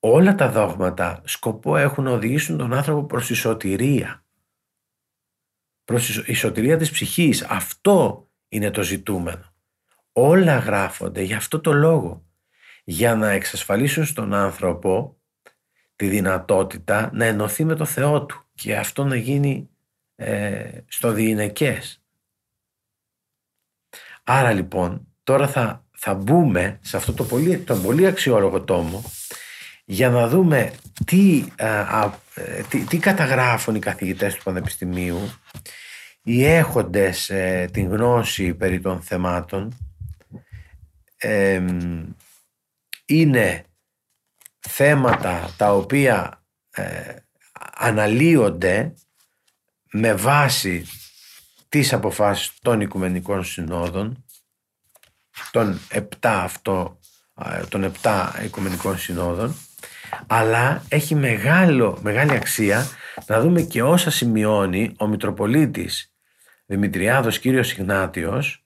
όλα 0.00 0.34
τα 0.34 0.50
δόγματα 0.50 1.22
σκοπό 1.24 1.76
έχουν 1.76 2.04
να 2.04 2.10
οδηγήσουν 2.10 2.58
τον 2.58 2.72
άνθρωπο 2.72 3.04
προς 3.04 3.26
τη 3.26 3.34
σωτηρία. 3.34 4.24
Προς 5.84 6.16
η 6.26 6.34
σωτηρία 6.34 6.76
της 6.76 6.90
ψυχής. 6.90 7.42
Αυτό 7.42 8.28
είναι 8.48 8.70
το 8.70 8.82
ζητούμενο. 8.82 9.54
Όλα 10.12 10.58
γράφονται 10.58 11.22
για 11.22 11.36
αυτό 11.36 11.60
το 11.60 11.72
λόγο. 11.72 12.26
Για 12.84 13.14
να 13.14 13.30
εξασφαλίσουν 13.30 14.04
στον 14.04 14.34
άνθρωπο 14.34 15.18
τη 15.96 16.06
δυνατότητα 16.08 17.10
να 17.12 17.24
ενωθεί 17.24 17.64
με 17.64 17.74
το 17.74 17.84
Θεό 17.84 18.24
του 18.24 18.44
και 18.54 18.76
αυτό 18.76 19.04
να 19.04 19.16
γίνει 19.16 19.68
ε, 20.16 20.78
στο 20.86 21.12
διηνεκές. 21.12 22.02
Άρα 24.24 24.52
λοιπόν 24.52 25.06
τώρα 25.22 25.48
θα, 25.48 25.84
θα 25.90 26.14
μπούμε 26.14 26.78
σε 26.82 26.96
αυτό 26.96 27.12
το 27.12 27.24
πολύ, 27.24 27.58
το 27.58 27.76
πολύ 27.76 28.06
αξιόλογο 28.06 28.62
τόμο 28.62 29.04
για 29.84 30.10
να 30.10 30.28
δούμε 30.28 30.72
τι, 31.04 31.44
α, 31.56 32.10
ε, 32.34 32.62
τι, 32.68 32.84
τι, 32.84 32.98
καταγράφουν 32.98 33.74
οι 33.74 33.78
καθηγητές 33.78 34.34
του 34.34 34.42
Πανεπιστημίου 34.42 35.18
οι 36.22 36.44
έχοντες 36.44 37.30
ε, 37.30 37.68
την 37.72 37.88
γνώση 37.88 38.54
περί 38.54 38.80
των 38.80 39.02
θεμάτων 39.02 39.78
είναι 43.06 43.64
θέματα 44.68 45.54
τα 45.56 45.74
οποία 45.74 46.44
ε, 46.70 47.16
αναλύονται 47.74 48.94
με 49.92 50.14
βάση 50.14 50.86
τις 51.68 51.92
αποφάσεις 51.92 52.52
των 52.62 52.80
Οικουμενικών 52.80 53.44
Συνόδων 53.44 54.24
των 55.50 55.80
7 55.90 56.00
αυτό 56.20 56.98
των 57.68 57.92
7 58.02 58.30
Οικουμενικών 58.44 58.98
Συνόδων 58.98 59.56
αλλά 60.26 60.82
έχει 60.88 61.14
μεγάλο, 61.14 61.98
μεγάλη 62.02 62.32
αξία 62.32 62.86
να 63.26 63.40
δούμε 63.40 63.62
και 63.62 63.82
όσα 63.82 64.10
σημειώνει 64.10 64.94
ο 64.98 65.06
Μητροπολίτης 65.06 66.14
Δημητριάδος 66.66 67.38
κύριος 67.38 67.72
Ιγνάτιος 67.72 68.64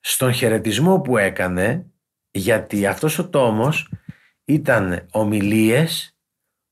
στον 0.00 0.32
χαιρετισμό 0.32 1.00
που 1.00 1.16
έκανε 1.16 1.86
γιατί 2.30 2.86
αυτός 2.86 3.18
ο 3.18 3.28
τόμος 3.28 3.90
ήταν 4.44 5.06
ομιλίες 5.10 6.16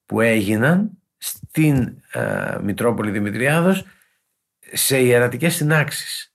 που 0.06 0.20
έγιναν 0.20 0.90
στην 1.16 2.02
ε, 2.12 2.58
Μητρόπολη 2.62 3.10
Δημητριάδος 3.10 3.84
σε 4.72 4.98
ιερατικές 4.98 5.54
συνάξεις. 5.54 6.34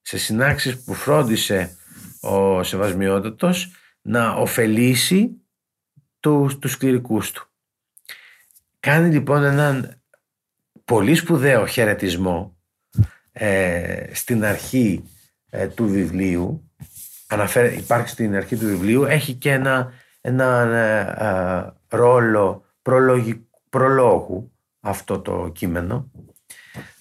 Σε 0.00 0.18
συνάξεις 0.18 0.84
που 0.84 0.94
φρόντισε 0.94 1.76
ο 2.20 2.62
Σεβασμιότατος 2.62 3.72
να 4.02 4.30
ωφελήσει 4.30 5.40
τους, 6.20 6.58
τους 6.58 6.76
κληρικούς 6.76 7.30
του. 7.32 7.48
Κάνει 8.80 9.12
λοιπόν 9.12 9.44
έναν 9.44 10.02
πολύ 10.84 11.14
σπουδαίο 11.14 11.66
χαιρετισμό 11.66 12.56
ε, 13.32 14.06
στην 14.12 14.44
αρχή 14.44 15.04
ε, 15.50 15.68
του 15.68 15.88
βιβλίου. 15.88 16.70
Αναφέρει, 17.26 17.76
υπάρχει 17.76 18.08
στην 18.08 18.34
αρχή 18.34 18.56
του 18.56 18.66
βιβλίου. 18.66 19.04
Έχει 19.04 19.34
και 19.34 19.50
ένα, 19.50 19.92
ένα 20.26 20.60
ε, 21.90 21.96
ρόλο 21.96 22.64
προλόγου 23.70 24.52
αυτό 24.80 25.18
το 25.18 25.50
κείμενο. 25.54 26.10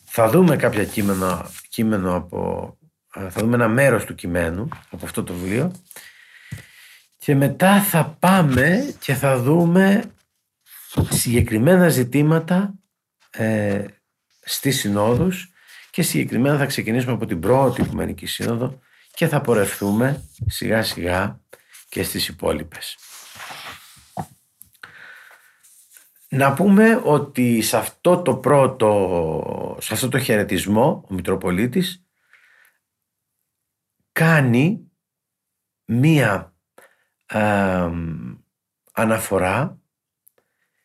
Θα 0.05 0.29
δούμε 0.29 0.55
κάποια 0.55 0.85
κείμενο, 0.85 1.45
κείμενο 1.69 2.15
από 2.15 2.77
θα 3.13 3.41
δούμε 3.41 3.55
ένα 3.55 3.67
μέρος 3.67 4.05
του 4.05 4.15
κειμένου 4.15 4.67
από 4.89 5.05
αυτό 5.05 5.23
το 5.23 5.33
βιβλίο. 5.33 5.71
Και 7.17 7.35
μετά 7.35 7.81
θα 7.81 8.05
πάμε 8.19 8.95
και 8.99 9.13
θα 9.13 9.37
δούμε 9.37 10.03
συγκεκριμένα 11.09 11.89
ζητήματα 11.89 12.73
ε, 13.29 13.85
στις 14.41 14.79
συνόδους. 14.79 15.51
Και 15.89 16.01
συγκεκριμένα 16.01 16.57
θα 16.57 16.65
ξεκινήσουμε 16.65 17.13
από 17.13 17.25
την 17.25 17.39
πρώτη 17.39 17.81
Οικουμενική 17.81 18.25
Σύνοδο 18.25 18.79
και 19.13 19.27
θα 19.27 19.41
πορευθούμε 19.41 20.23
σιγά 20.47 20.83
σιγά 20.83 21.39
και 21.89 22.03
στις 22.03 22.27
υπόλοιπες. 22.27 22.97
Να 26.33 26.53
πούμε 26.53 27.01
ότι 27.03 27.61
σε 27.61 27.77
αυτό 27.77 28.21
το 28.21 28.37
πρώτο, 28.37 29.77
σε 29.79 29.93
αυτό 29.93 30.09
το 30.09 30.19
χαιρετισμό 30.19 31.05
ο 31.09 31.13
Μητροπολίτης 31.13 32.05
κάνει 34.11 34.91
μία 35.85 36.55
αναφορά 38.91 39.81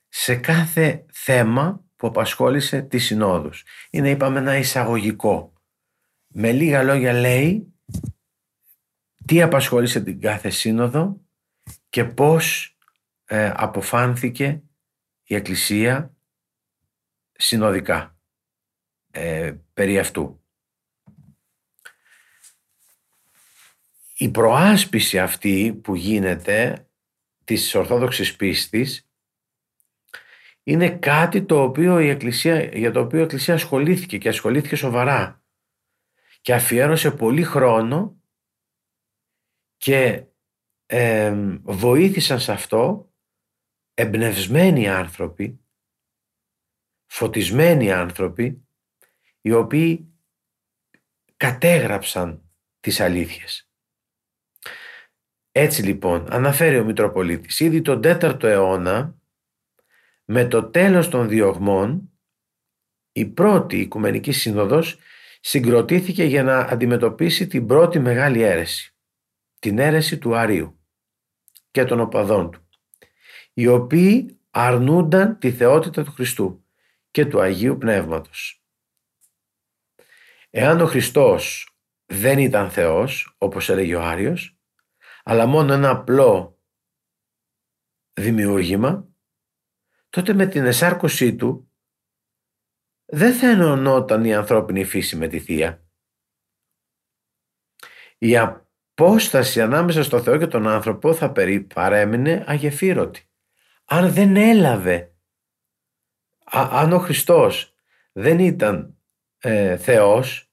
σε 0.09 0.37
κάθε 0.37 1.05
θέμα 1.13 1.85
που 1.97 2.07
απασχόλησε 2.07 2.83
τη 2.83 2.99
συνόδους. 2.99 3.65
Είναι 3.91 4.11
είπαμε 4.11 4.39
ένα 4.39 4.57
εισαγωγικό. 4.57 5.53
Με 6.27 6.53
λίγα 6.53 6.83
λόγια 6.83 7.13
λέει 7.13 7.75
τι 9.25 9.43
απασχόλησε 9.43 10.01
την 10.01 10.21
κάθε 10.21 10.51
σύνοδο 10.51 11.21
και 11.89 12.05
πώς 12.05 12.77
ε, 13.25 13.53
αποφάνθηκε 13.57 14.63
η 15.31 15.35
Εκκλησία 15.35 16.17
συνοδικά 17.33 18.19
ε, 19.11 19.55
περί 19.75 19.99
αυτού. 19.99 20.45
Η 24.17 24.31
προάσπιση 24.31 25.19
αυτή 25.19 25.81
που 25.83 25.95
γίνεται 25.95 26.89
της 27.45 27.75
Ορθόδοξης 27.75 28.37
πίστης 28.37 29.11
είναι 30.63 30.91
κάτι 30.91 31.45
το 31.45 31.63
οποίο 31.63 32.01
η 32.01 32.09
Εκκλησία, 32.09 32.63
για 32.63 32.91
το 32.91 33.01
οποίο 33.01 33.19
η 33.19 33.23
Εκκλησία 33.23 33.55
ασχολήθηκε 33.55 34.19
και 34.19 34.29
ασχολήθηκε 34.29 34.77
σοβαρά 34.77 35.43
και 36.41 36.55
αφιέρωσε 36.55 37.11
πολύ 37.11 37.43
χρόνο 37.43 38.23
και 39.77 40.25
βοήθησαν 41.63 42.41
σε 42.41 42.53
αυτό 42.53 43.08
εμπνευσμένοι 44.01 44.89
άνθρωποι, 44.89 45.61
φωτισμένοι 47.07 47.93
άνθρωποι, 47.93 48.69
οι 49.41 49.53
οποίοι 49.53 50.13
κατέγραψαν 51.37 52.51
τις 52.81 53.01
αλήθειες. 53.01 53.71
Έτσι 55.53 55.83
λοιπόν 55.83 56.33
αναφέρει 56.33 56.79
ο 56.79 56.85
Μητροπολίτης 56.85 57.61
ήδη 57.61 57.83
τον 57.83 58.01
4ο 58.05 58.43
αιώνα 58.43 59.21
με 60.25 60.47
το 60.47 60.71
τέλος 60.71 61.09
των 61.09 61.29
διωγμών 61.29 62.13
η 63.13 63.27
πρώτη 63.27 63.81
Οικουμενική 63.81 64.33
Σύνοδος 64.33 64.99
συγκροτήθηκε 65.41 66.25
για 66.25 66.43
να 66.43 66.59
αντιμετωπίσει 66.59 67.47
την 67.47 67.67
πρώτη 67.67 67.99
μεγάλη 67.99 68.43
αίρεση, 68.43 68.97
την 69.59 69.79
αίρεση 69.79 70.19
του 70.19 70.37
Αρίου 70.37 70.81
και 71.71 71.85
των 71.85 72.01
οπαδών 72.01 72.51
του, 72.51 72.68
οι 73.59 73.67
οποίοι 73.67 74.41
αρνούνταν 74.51 75.39
τη 75.39 75.53
θεότητα 75.53 76.05
του 76.05 76.13
Χριστού 76.13 76.65
και 77.11 77.27
του 77.27 77.41
Αγίου 77.41 77.79
Πνεύματος. 77.79 78.65
Εάν 80.51 80.81
ο 80.81 80.87
Χριστός 80.87 81.73
δεν 82.07 82.39
ήταν 82.39 82.71
Θεός, 82.71 83.35
όπως 83.39 83.69
έλεγε 83.69 83.95
ο 83.95 84.03
Άριος, 84.03 84.59
αλλά 85.25 85.47
μόνο 85.47 85.73
ένα 85.73 85.91
απλό 85.91 86.59
δημιούργημα, 88.13 89.09
τότε 90.09 90.35
με 90.35 90.47
την 90.47 90.65
εσάρκωσή 90.65 91.37
του 91.37 91.73
δεν 93.05 93.35
θα 93.35 93.49
ενωνόταν 93.49 94.25
η 94.25 94.35
ανθρώπινη 94.35 94.85
φύση 94.85 95.17
με 95.17 95.29
τη 95.29 95.41
Θεία. 95.41 95.87
Η 98.19 98.37
απόσταση 98.37 99.61
ανάμεσα 99.61 100.03
στο 100.03 100.23
Θεό 100.23 100.39
και 100.39 100.47
τον 100.47 100.69
άνθρωπο 100.69 101.15
θα 101.15 101.33
παρέμεινε 101.75 102.45
αγεφύρωτη. 102.47 103.28
Αν 103.91 104.13
δεν 104.13 104.37
έλαβε, 104.37 105.15
αν 106.51 106.93
ο 106.93 106.99
Χριστός 106.99 107.75
δεν 108.13 108.39
ήταν 108.39 108.99
ε, 109.39 109.77
Θεός, 109.77 110.53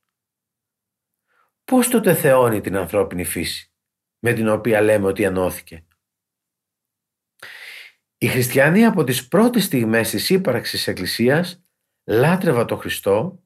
πώς 1.63 1.87
τότε 1.87 2.13
θεώνει 2.15 2.61
την 2.61 2.75
ανθρώπινη 2.75 3.23
φύση 3.23 3.73
με 4.19 4.33
την 4.33 4.47
οποία 4.47 4.81
λέμε 4.81 5.07
ότι 5.07 5.23
ενώθηκε; 5.23 5.85
Οι 8.17 8.27
χριστιανοί 8.27 8.85
από 8.85 9.03
τις 9.03 9.27
πρώτες 9.27 9.63
στιγμές 9.63 10.09
της 10.09 10.29
ύπαρξης 10.29 10.71
της 10.71 10.87
Εκκλησίας 10.87 11.63
λάτρευαν 12.03 12.67
τον 12.67 12.77
Χριστό, 12.77 13.43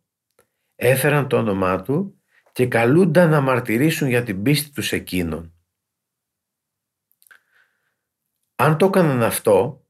έφεραν 0.75 1.27
το 1.27 1.37
όνομά 1.37 1.81
Του 1.81 2.21
και 2.51 2.67
καλούνταν 2.67 3.29
να 3.29 3.41
μαρτυρήσουν 3.41 4.07
για 4.07 4.23
την 4.23 4.41
πίστη 4.41 4.71
τους 4.71 4.91
εκείνων. 4.91 5.58
Αν 8.61 8.77
το 8.77 8.85
έκαναν 8.85 9.23
αυτό, 9.23 9.85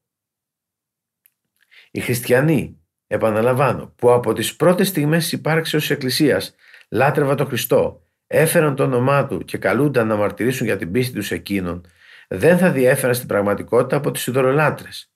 οι 1.91 1.99
χριστιανοί, 1.99 2.79
επαναλαμβάνω, 3.07 3.93
που 3.95 4.11
από 4.11 4.33
τις 4.33 4.55
πρώτες 4.55 4.87
στιγμές 4.87 5.23
της 5.23 5.31
ύπαρξης 5.31 5.79
της 5.79 5.89
Εκκλησίας 5.89 6.55
λάτρευαν 6.89 7.35
τον 7.35 7.47
Χριστό, 7.47 8.03
έφεραν 8.27 8.75
το 8.75 8.83
όνομά 8.83 9.25
Του 9.25 9.39
και 9.39 9.57
καλούνταν 9.57 10.07
να 10.07 10.15
μαρτυρήσουν 10.15 10.65
για 10.65 10.77
την 10.77 10.91
πίστη 10.91 11.13
τους 11.13 11.31
εκείνων 11.31 11.85
δεν 12.27 12.57
θα 12.57 12.71
διέφεραν 12.71 13.15
στην 13.15 13.27
πραγματικότητα 13.27 13.95
από 13.95 14.11
τις 14.11 14.27
ιδωρολάτρες. 14.27 15.11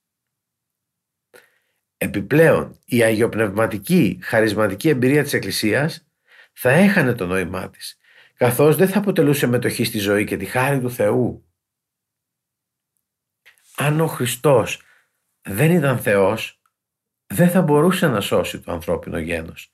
Επιπλέον, 1.98 2.80
η 2.86 3.04
αγιοπνευματική 3.04 4.20
χαρισματική 4.22 4.90
εμπειρία 4.90 5.24
της 5.24 5.34
Εκκλησίας 5.34 6.08
θα 6.54 6.70
έχανε 6.70 7.14
το 7.14 7.26
νόημά 7.26 7.70
της, 7.70 7.98
καθώς 8.34 8.76
δεν 8.76 8.88
θα 8.88 9.00
αποτελούσε 9.00 9.48
μετοχή 9.48 9.84
στη 9.84 9.98
ζωή 9.98 10.24
και 10.24 10.38
τη 10.38 10.46
χάρη 10.46 10.80
του 10.80 10.92
Θεού. 10.92 11.48
Αν 13.78 14.00
ο 14.00 14.08
Χριστός 14.08 14.82
δεν 15.42 15.72
ήταν 15.72 16.00
Θεός, 16.00 16.62
δεν 17.28 17.50
θα 17.50 17.62
μπορούσε 17.62 18.08
να 18.08 18.22
σώσει 18.22 18.60
το 18.60 18.72
ανθρώπινο 18.72 19.18
γένος. 19.18 19.74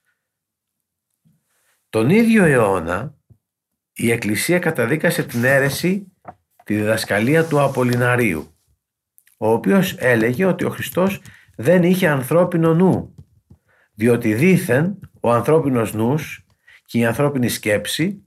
Τον 1.88 2.10
ίδιο 2.10 2.44
αιώνα, 2.44 3.14
η 3.92 4.10
Εκκλησία 4.10 4.58
καταδίκασε 4.58 5.22
την 5.22 5.44
αίρεση 5.44 6.12
τη 6.64 6.74
διδασκαλία 6.74 7.44
του 7.46 7.60
Απολιναρίου, 7.60 8.54
ο 9.36 9.48
οποίος 9.48 9.94
έλεγε 9.98 10.44
ότι 10.44 10.64
ο 10.64 10.70
Χριστός 10.70 11.22
δεν 11.56 11.82
είχε 11.82 12.08
ανθρώπινο 12.08 12.74
νου, 12.74 13.14
διότι 13.94 14.34
δήθεν 14.34 14.98
ο 15.20 15.32
ανθρώπινος 15.32 15.94
νους 15.94 16.46
και 16.84 16.98
η 16.98 17.04
ανθρώπινη 17.04 17.48
σκέψη 17.48 18.24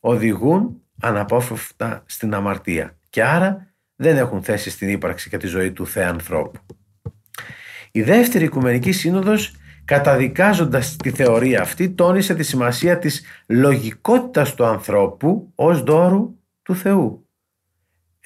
οδηγούν 0.00 0.82
αναπόφευκτα 1.00 2.02
στην 2.06 2.34
αμαρτία 2.34 2.98
και 3.10 3.24
άρα 3.24 3.74
δεν 3.96 4.16
έχουν 4.16 4.42
θέση 4.42 4.70
στην 4.70 4.88
ύπαρξη 4.88 5.28
και 5.28 5.36
τη 5.36 5.46
ζωή 5.46 5.72
του 5.72 5.86
Θεού 5.86 6.04
ανθρώπου. 6.04 6.60
Η 7.92 8.02
δεύτερη 8.02 8.44
Οικουμενική 8.44 8.92
Σύνοδος 8.92 9.54
καταδικάζοντας 9.84 10.96
τη 10.96 11.10
θεωρία 11.10 11.60
αυτή 11.60 11.90
τόνισε 11.90 12.34
τη 12.34 12.42
σημασία 12.42 12.98
της 12.98 13.24
λογικότητας 13.46 14.54
του 14.54 14.64
ανθρώπου 14.64 15.52
ως 15.54 15.82
δώρου 15.82 16.38
του 16.62 16.76
Θεού 16.76 17.26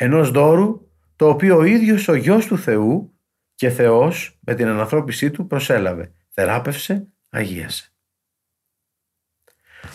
ενός 0.03 0.31
δώρου 0.31 0.89
το 1.17 1.29
οποίο 1.29 1.57
ο 1.57 1.65
ίδιος 1.65 2.09
ο 2.09 2.15
γιος 2.15 2.47
του 2.47 2.59
Θεού 2.59 3.15
και 3.55 3.71
Θεός 3.71 4.39
με 4.41 4.55
την 4.55 4.67
ανανθρώπισή 4.67 5.31
του 5.31 5.47
προσέλαβε, 5.47 6.13
θεράπευσε, 6.29 7.07
αγίασε. 7.31 7.93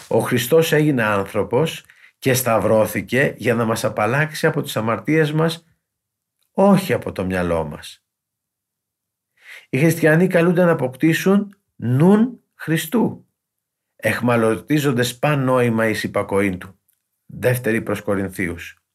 Ο 0.07 0.19
Χριστός 0.19 0.71
έγινε 0.71 1.03
άνθρωπος 1.03 1.85
και 2.17 2.33
σταυρώθηκε 2.33 3.33
για 3.37 3.55
να 3.55 3.65
μας 3.65 3.83
απαλλάξει 3.83 4.47
από 4.47 4.61
τις 4.61 4.77
αμαρτίες 4.77 5.31
μας, 5.31 5.65
όχι 6.51 6.93
από 6.93 7.11
το 7.11 7.25
μυαλό 7.25 7.63
μας. 7.63 8.05
Οι 9.69 9.79
χριστιανοί 9.79 10.27
καλούνται 10.27 10.63
να 10.63 10.71
αποκτήσουν 10.71 11.55
νουν 11.75 12.39
Χριστού, 12.55 13.27
εχμαλωτίζοντες 13.95 15.19
παν 15.19 15.43
νόημα 15.43 15.87
εις 15.87 16.03
υπακοήν 16.03 16.57
του. 16.59 16.79
Δεύτερη 17.25 17.81
προς 17.81 18.01
Κορινθίους 18.01 18.85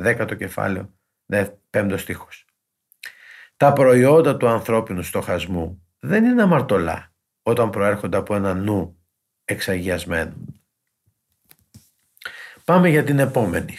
δέκατο 0.00 0.34
κεφάλαιο, 0.34 0.94
πέμπτο 1.70 1.96
στίχος. 1.96 2.44
Τα 3.56 3.72
προϊόντα 3.72 4.36
του 4.36 4.48
ανθρώπινου 4.48 5.02
στοχασμού 5.02 5.82
δεν 5.98 6.24
είναι 6.24 6.42
αμαρτωλά 6.42 7.12
όταν 7.42 7.70
προέρχονται 7.70 8.16
από 8.16 8.34
ένα 8.34 8.54
νου 8.54 9.04
εξαγιασμένο. 9.44 10.34
Πάμε 12.70 12.88
για 12.88 13.04
την 13.04 13.18
επόμενη. 13.18 13.78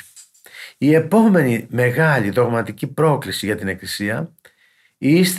Η 0.77 0.93
επόμενη 0.93 1.67
μεγάλη 1.69 2.29
δογματική 2.29 2.87
πρόκληση 2.87 3.45
για 3.45 3.55
την 3.55 3.67
Εκκλησία 3.67 4.35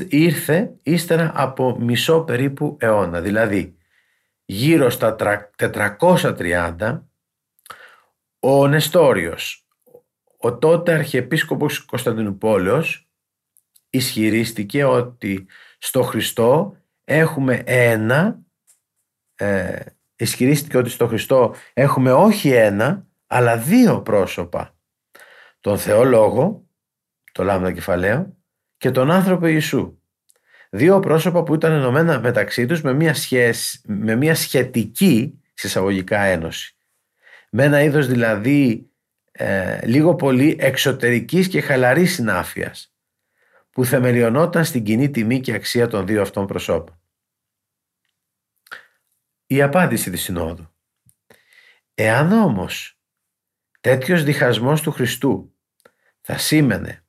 ήρθε 0.09 0.75
ύστερα 0.83 1.33
από 1.35 1.77
μισό 1.81 2.21
περίπου 2.21 2.77
αιώνα, 2.81 3.21
δηλαδή 3.21 3.77
γύρω 4.45 4.91
στα 4.91 5.17
430 5.59 7.01
ο 8.41 8.67
Νεστόριος 8.69 9.67
ο 10.37 10.59
τότε 10.59 10.93
Αρχιεπίσκοπος 10.93 11.85
Κωνσταντινούπολεως 11.85 13.09
ισχυρίστηκε 13.91 14.85
ότι 14.85 15.47
στο 15.79 16.03
Χριστό 16.03 16.77
έχουμε 17.05 17.63
ένα, 17.67 18.39
ε, 19.35 19.81
ισχυρίστηκε 20.17 20.77
ότι 20.77 20.91
στο 20.91 21.07
Χριστό 21.07 21.55
έχουμε 21.73 22.13
όχι 22.13 22.51
ένα, 22.51 23.07
αλλά 23.33 23.59
δύο 23.59 24.03
πρόσωπα. 24.03 24.76
Τον 25.61 25.78
Θεό 25.78 26.05
Λόγο, 26.05 26.66
το 27.33 27.43
λάμδα 27.43 27.72
κεφαλαίο, 27.72 28.37
και 28.76 28.91
τον 28.91 29.11
άνθρωπο 29.11 29.47
Ιησού. 29.47 29.99
δύο 30.70 31.01
πρόσωπα 31.01 31.43
που 31.43 31.55
ήταν 31.55 31.72
ενωμένα 31.72 32.20
μεταξύ 32.20 32.66
τους 32.66 32.83
με 32.83 32.93
μια, 32.93 33.14
σχέση, 33.14 33.80
με 33.87 34.16
μια 34.16 34.35
σχετική 34.35 35.41
συσσαγωγικά 35.55 36.20
ένωση. 36.20 36.76
Με 37.51 37.64
ένα 37.64 37.83
είδος 37.83 38.07
δηλαδή 38.07 38.91
ε, 39.33 39.87
λίγο 39.87 40.14
πολύ 40.14 40.57
εξωτερικής 40.61 41.49
και 41.49 41.61
χαλαρής 41.61 42.12
συνάφειας 42.12 42.95
που 43.70 43.85
θεμελιωνόταν 43.85 44.64
στην 44.64 44.85
κοινή 44.85 45.11
τιμή 45.11 45.41
και 45.41 45.55
αξία 45.55 45.89
των 45.89 46.07
δύο 46.07 46.22
αυτών 46.22 46.47
προσώπων. 46.47 47.01
Η 49.47 49.62
απάντηση 49.62 50.11
της 50.11 50.22
Συνόδου. 50.22 50.66
Εάν 51.95 52.33
όμως 52.33 52.97
τέτοιος 53.83 54.24
διχασμός 54.24 54.80
του 54.80 54.91
Χριστού 54.91 55.55
θα 56.20 56.39
σήμαινε 56.39 57.05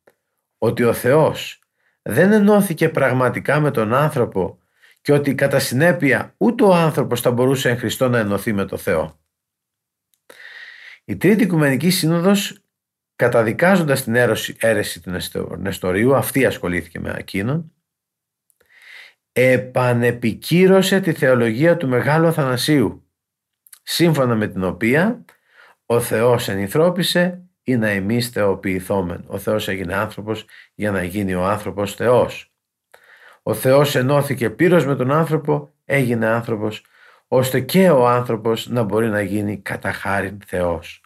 ότι 0.58 0.84
ο 0.84 0.94
Θεός 0.94 1.60
δεν 2.02 2.32
ενώθηκε 2.32 2.90
πραγματικά 2.90 3.60
με 3.60 3.72
τον 3.72 3.94
άνθρωπο 3.94 4.60
και 5.02 5.14
ότι 5.14 5.36
κατά 5.36 5.60
συνέπεια 5.60 6.34
ούτε 6.38 6.64
ο 6.64 6.74
άνθρωπος 6.74 7.22
θα 7.22 7.32
μπορούσε 7.32 7.70
εν 7.70 7.78
Χριστώ 7.78 8.10
να 8.10 8.20
ενωθεί 8.20 8.54
με 8.54 8.66
τον 8.66 8.78
Θεό. 8.78 9.20
Η 11.06 11.18
Τρίτη 11.18 11.44
Οικουμενική 11.44 11.90
Σύνοδος 11.90 12.62
καταδικάζοντας 13.16 14.04
την 14.04 14.16
έρωση, 14.16 14.56
αίρεση 14.60 15.02
του 15.02 15.12
Νεστορίου, 15.58 16.16
αυτή 16.16 16.46
ασχολήθηκε 16.46 17.00
με 17.00 17.14
εκείνον, 17.18 17.72
επανεπικύρωσε 19.32 21.00
τη 21.00 21.14
θεολογία 21.14 21.78
του 21.78 21.88
Μεγάλου 21.88 22.28
Αθανασίου, 22.28 23.08
σύμφωνα 23.84 24.36
με 24.36 24.48
την 24.48 24.64
οποία 24.64 25.26
ο 25.86 26.00
Θεός 26.00 26.50
ενηθρώπησε 26.50 27.42
ή 27.64 27.76
να 27.76 27.88
εμείς 27.88 28.30
θεοποιηθόμεν. 28.30 29.24
Ο 29.28 29.38
Θεός 29.38 29.68
έγινε 29.68 29.96
άνθρωπος 29.96 30.46
για 30.76 30.92
να 30.92 31.04
γίνει 31.04 31.34
ο 31.34 31.46
άνθρωπος 31.46 31.96
Θεός. 31.96 32.54
Ο 33.44 33.54
Θεός 33.54 33.96
ενώθηκε 33.96 34.50
πύρος 34.50 34.86
με 34.86 34.96
τον 34.96 35.12
άνθρωπο, 35.12 35.74
έγινε 35.86 36.26
άνθρωπος, 36.26 36.86
ώστε 37.28 37.60
και 37.60 37.90
ο 37.90 38.08
άνθρωπος 38.08 38.68
να 38.68 38.84
μπορεί 38.84 39.10
να 39.10 39.22
γίνει 39.22 39.58
κατά 39.58 39.92
χάριν 39.92 40.38
Θεός. 40.46 41.04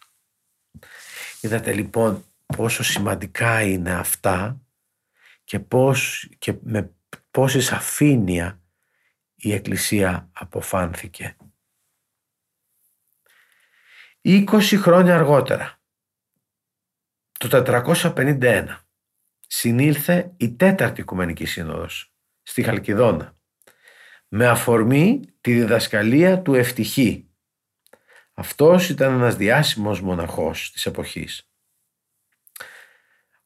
Είδατε 1.40 1.72
λοιπόν 1.72 2.24
πόσο 2.56 2.82
σημαντικά 2.82 3.62
είναι 3.62 3.92
αυτά 3.94 4.60
και, 5.44 5.58
πώς, 5.58 6.28
και 6.38 6.54
με 6.62 6.90
πόση 7.30 7.60
σαφήνεια 7.60 8.60
η 9.34 9.52
Εκκλησία 9.52 10.28
αποφάνθηκε. 10.32 11.36
20 14.24 14.44
χρόνια 14.60 15.14
αργότερα, 15.14 15.80
το 17.38 17.62
451, 17.84 18.76
συνήλθε 19.46 20.34
η 20.36 20.54
τέταρτη 20.54 21.00
Οικουμενική 21.00 21.44
Σύνοδος 21.44 22.14
στη 22.42 22.62
Χαλκιδόνα 22.62 23.36
με 24.28 24.46
αφορμή 24.46 25.20
τη 25.40 25.52
διδασκαλία 25.52 26.42
του 26.42 26.54
Ευτυχή. 26.54 27.28
Αυτός 28.34 28.88
ήταν 28.88 29.12
ένας 29.14 29.36
διάσημος 29.36 30.00
μοναχός 30.00 30.72
της 30.72 30.86
εποχής. 30.86 31.50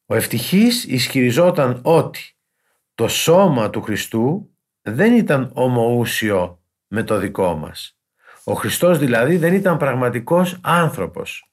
Ο 0.06 0.14
Ευτυχής 0.14 0.84
ισχυριζόταν 0.84 1.80
ότι 1.84 2.36
το 2.94 3.08
σώμα 3.08 3.70
του 3.70 3.82
Χριστού 3.82 4.56
δεν 4.82 5.16
ήταν 5.16 5.50
ομοούσιο 5.54 6.62
με 6.86 7.02
το 7.02 7.18
δικό 7.18 7.54
μας. 7.54 8.01
Ο 8.45 8.55
Χριστός 8.55 8.99
δηλαδή 8.99 9.36
δεν 9.36 9.55
ήταν 9.55 9.76
πραγματικός 9.76 10.59
άνθρωπος. 10.62 11.53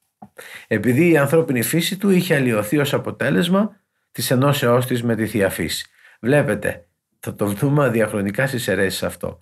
Επειδή 0.67 1.09
η 1.09 1.17
ανθρώπινη 1.17 1.61
φύση 1.61 1.97
του 1.97 2.09
είχε 2.09 2.35
αλλοιωθεί 2.35 2.77
ως 2.77 2.93
αποτέλεσμα 2.93 3.81
της 4.11 4.31
ενώσεώς 4.31 4.85
της 4.85 5.03
με 5.03 5.15
τη 5.15 5.27
Θεία 5.27 5.49
Φύση. 5.49 5.89
Βλέπετε, 6.21 6.87
θα 7.19 7.35
το 7.35 7.45
δούμε 7.45 7.89
διαχρονικά 7.89 8.47
στις 8.47 8.67
αιρέσεις 8.67 9.03
αυτό. 9.03 9.41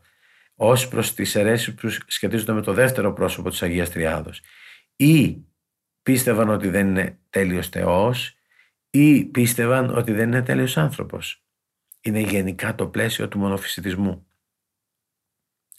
Ως 0.55 0.87
προς 0.87 1.13
τις 1.13 1.35
αιρέσεις 1.35 1.73
που 1.73 1.89
σχετίζονται 2.07 2.53
με 2.53 2.61
το 2.61 2.73
δεύτερο 2.73 3.13
πρόσωπο 3.13 3.49
της 3.49 3.63
Αγίας 3.63 3.89
Τριάδος. 3.89 4.41
Ή 4.95 5.45
πίστευαν 6.03 6.49
ότι 6.49 6.69
δεν 6.69 6.87
είναι 6.87 7.19
τέλειος 7.29 7.69
Θεός 7.69 8.37
ή 8.89 9.25
πίστευαν 9.25 9.97
ότι 9.97 10.11
δεν 10.11 10.27
είναι 10.27 10.41
τέλειος 10.41 10.77
άνθρωπος. 10.77 11.43
Είναι 12.01 12.19
γενικά 12.19 12.75
το 12.75 12.87
πλαίσιο 12.87 13.27
του 13.27 13.39
μονοφυσιτισμού. 13.39 14.27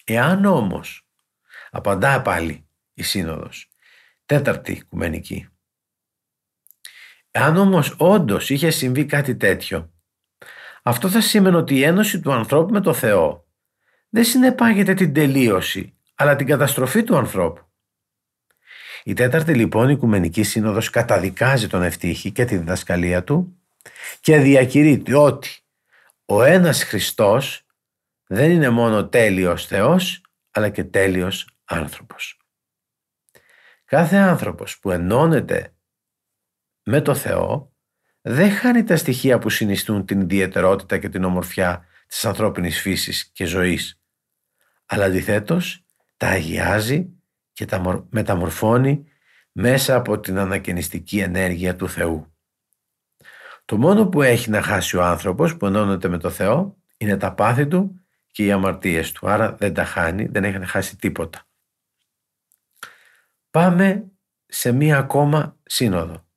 Εάν 0.05 0.45
όμως, 0.45 1.07
απαντά 1.71 2.23
πάλι 2.23 2.66
η 2.95 3.03
Σύνοδος, 3.03 3.71
τέταρτη 4.27 4.73
οικουμενική, 4.73 5.49
εάν 7.31 7.57
όμως 7.57 7.95
όντως 7.99 8.51
είχε 8.51 8.71
συμβεί 8.71 9.05
κάτι 9.05 9.37
τέτοιο, 9.37 9.93
αυτό 10.83 11.09
θα 11.09 11.21
σήμαινε 11.21 11.57
ότι 11.57 11.75
η 11.75 11.83
ένωση 11.83 12.21
του 12.21 12.33
ανθρώπου 12.33 12.73
με 12.73 12.81
το 12.81 12.93
Θεό 12.93 13.47
δεν 14.09 14.25
συνεπάγεται 14.25 14.95
την 14.95 15.12
τελείωση, 15.12 15.97
αλλά 16.14 16.37
την 16.37 16.47
καταστροφή 16.47 17.03
του 17.03 17.16
ανθρώπου. 17.16 17.62
Η 19.05 19.12
τέταρτη 19.12 19.55
λοιπόν 19.55 19.89
Οικουμενική 19.89 20.43
Σύνοδος 20.43 20.91
καταδικάζει 20.91 21.66
τον 21.66 21.83
ευτύχη 21.83 22.31
και 22.31 22.45
τη 22.45 22.57
διδασκαλία 22.57 23.25
του 23.25 23.59
και 24.21 24.39
διακηρύττει 24.39 25.12
ότι 25.12 25.51
ο 26.25 26.43
ένας 26.43 26.85
Χριστός 26.85 27.66
δεν 28.27 28.51
είναι 28.51 28.69
μόνο 28.69 29.09
τέλειος 29.09 29.66
Θεός 29.66 30.21
αλλά 30.51 30.69
και 30.69 30.85
τέλειος 30.85 31.47
άνθρωπος. 31.69 32.41
Κάθε 33.85 34.16
άνθρωπος 34.16 34.79
που 34.79 34.91
ενώνεται 34.91 35.75
με 36.83 37.01
το 37.01 37.14
Θεό 37.14 37.73
δεν 38.21 38.51
χάνει 38.51 38.85
τα 38.85 38.97
στοιχεία 38.97 39.39
που 39.39 39.51
συνιστούν 39.51 40.05
την 40.05 40.21
ιδιαιτερότητα 40.21 40.99
και 40.99 41.09
την 41.09 41.25
ομορφιά 41.25 41.87
της 42.07 42.25
ανθρώπινης 42.25 42.81
φύσης 42.81 43.31
και 43.33 43.45
ζωής, 43.45 44.01
αλλά 44.87 45.05
αντιθέτως 45.05 45.85
τα 46.16 46.29
αγιάζει 46.29 47.09
και 47.53 47.64
τα 47.64 48.07
μεταμορφώνει 48.11 49.05
μέσα 49.53 49.97
από 49.97 50.21
την 50.21 50.39
ανακαινιστική 50.39 51.19
ενέργεια 51.19 51.77
του 51.77 51.89
Θεού. 51.89 52.33
Το 53.64 53.77
μόνο 53.77 54.09
που 54.09 54.23
έχει 54.23 54.51
να 54.51 54.62
χάσει 54.62 54.97
ο 54.97 55.05
άνθρωπος 55.05 55.57
που 55.57 55.66
ενώνεται 55.66 56.09
με 56.09 56.19
το 56.19 56.31
Θεό 56.31 56.77
είναι 56.97 57.16
τα 57.16 57.35
πάθη 57.35 57.66
του 57.66 58.01
και 58.31 58.45
οι 58.45 58.53
αμαρτίες 58.53 59.12
του, 59.12 59.29
άρα 59.29 59.55
δεν 59.55 59.75
τα 59.75 59.85
χάνει, 59.85 60.27
δεν 60.27 60.45
έχει 60.45 60.59
να 60.59 60.66
χάσει 60.66 60.97
τίποτα. 60.97 61.47
Πάμε 63.51 64.11
σε 64.46 64.72
μία 64.72 64.99
ακόμα 64.99 65.57
σύνοδο 65.62 66.28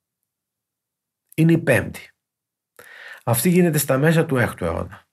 είναι 1.34 1.52
η 1.52 1.58
πέμπτη. 1.58 2.10
Αυτή 3.24 3.48
γίνεται 3.48 3.78
στα 3.78 3.98
μέσα 3.98 4.26
του 4.26 4.36
6ου 4.36 4.60
αιώνα 4.60 5.06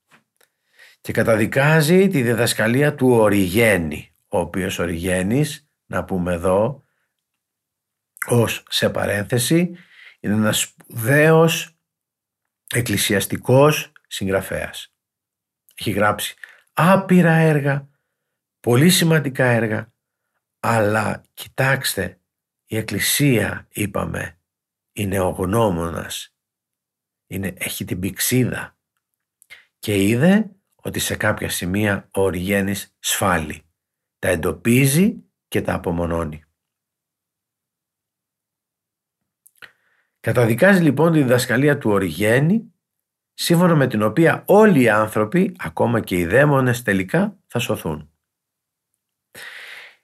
και 1.01 1.11
καταδικάζει 1.11 2.07
τη 2.07 2.21
διδασκαλία 2.21 2.95
του 2.95 3.07
Οριγένη, 3.07 4.15
ο 4.27 4.39
οποίος 4.39 4.79
Οριγένης, 4.79 5.69
να 5.85 6.05
πούμε 6.05 6.33
εδώ, 6.33 6.83
ως 8.25 8.63
σε 8.69 8.89
παρένθεση, 8.89 9.75
είναι 10.19 10.33
ένας 10.33 10.59
σπουδαίος 10.59 11.77
εκκλησιαστικός 12.73 13.91
συγγραφέας. 14.07 14.93
Έχει 15.75 15.91
γράψει 15.91 16.35
άπειρα 16.73 17.33
έργα, 17.33 17.89
πολύ 18.59 18.89
σημαντικά 18.89 19.45
έργα, 19.45 19.93
αλλά 20.59 21.23
κοιτάξτε, 21.33 22.19
η 22.65 22.77
Εκκλησία 22.77 23.67
είπαμε 23.69 24.39
είναι 24.93 25.19
ο 25.19 25.29
γνώμονας, 25.29 26.35
είναι, 27.27 27.53
έχει 27.57 27.85
την 27.85 27.99
πηξίδα 27.99 28.77
και 29.79 30.03
είδε 30.03 30.51
ότι 30.75 30.99
σε 30.99 31.15
κάποια 31.15 31.49
σημεία 31.49 32.07
ο 32.13 32.21
Οριγένης 32.21 32.95
σφάλει, 32.99 33.63
τα 34.19 34.27
εντοπίζει 34.27 35.23
και 35.47 35.61
τα 35.61 35.73
απομονώνει. 35.73 36.43
Καταδικάζει 40.19 40.81
λοιπόν 40.81 41.11
τη 41.11 41.21
διδασκαλία 41.21 41.77
του 41.77 41.89
Οριγένη 41.89 42.73
σύμφωνα 43.33 43.75
με 43.75 43.87
την 43.87 44.01
οποία 44.01 44.43
όλοι 44.47 44.81
οι 44.81 44.89
άνθρωποι, 44.89 45.55
ακόμα 45.59 45.99
και 45.99 46.17
οι 46.17 46.25
δαίμονες 46.25 46.81
τελικά, 46.81 47.39
θα 47.47 47.59
σωθούν. 47.59 48.11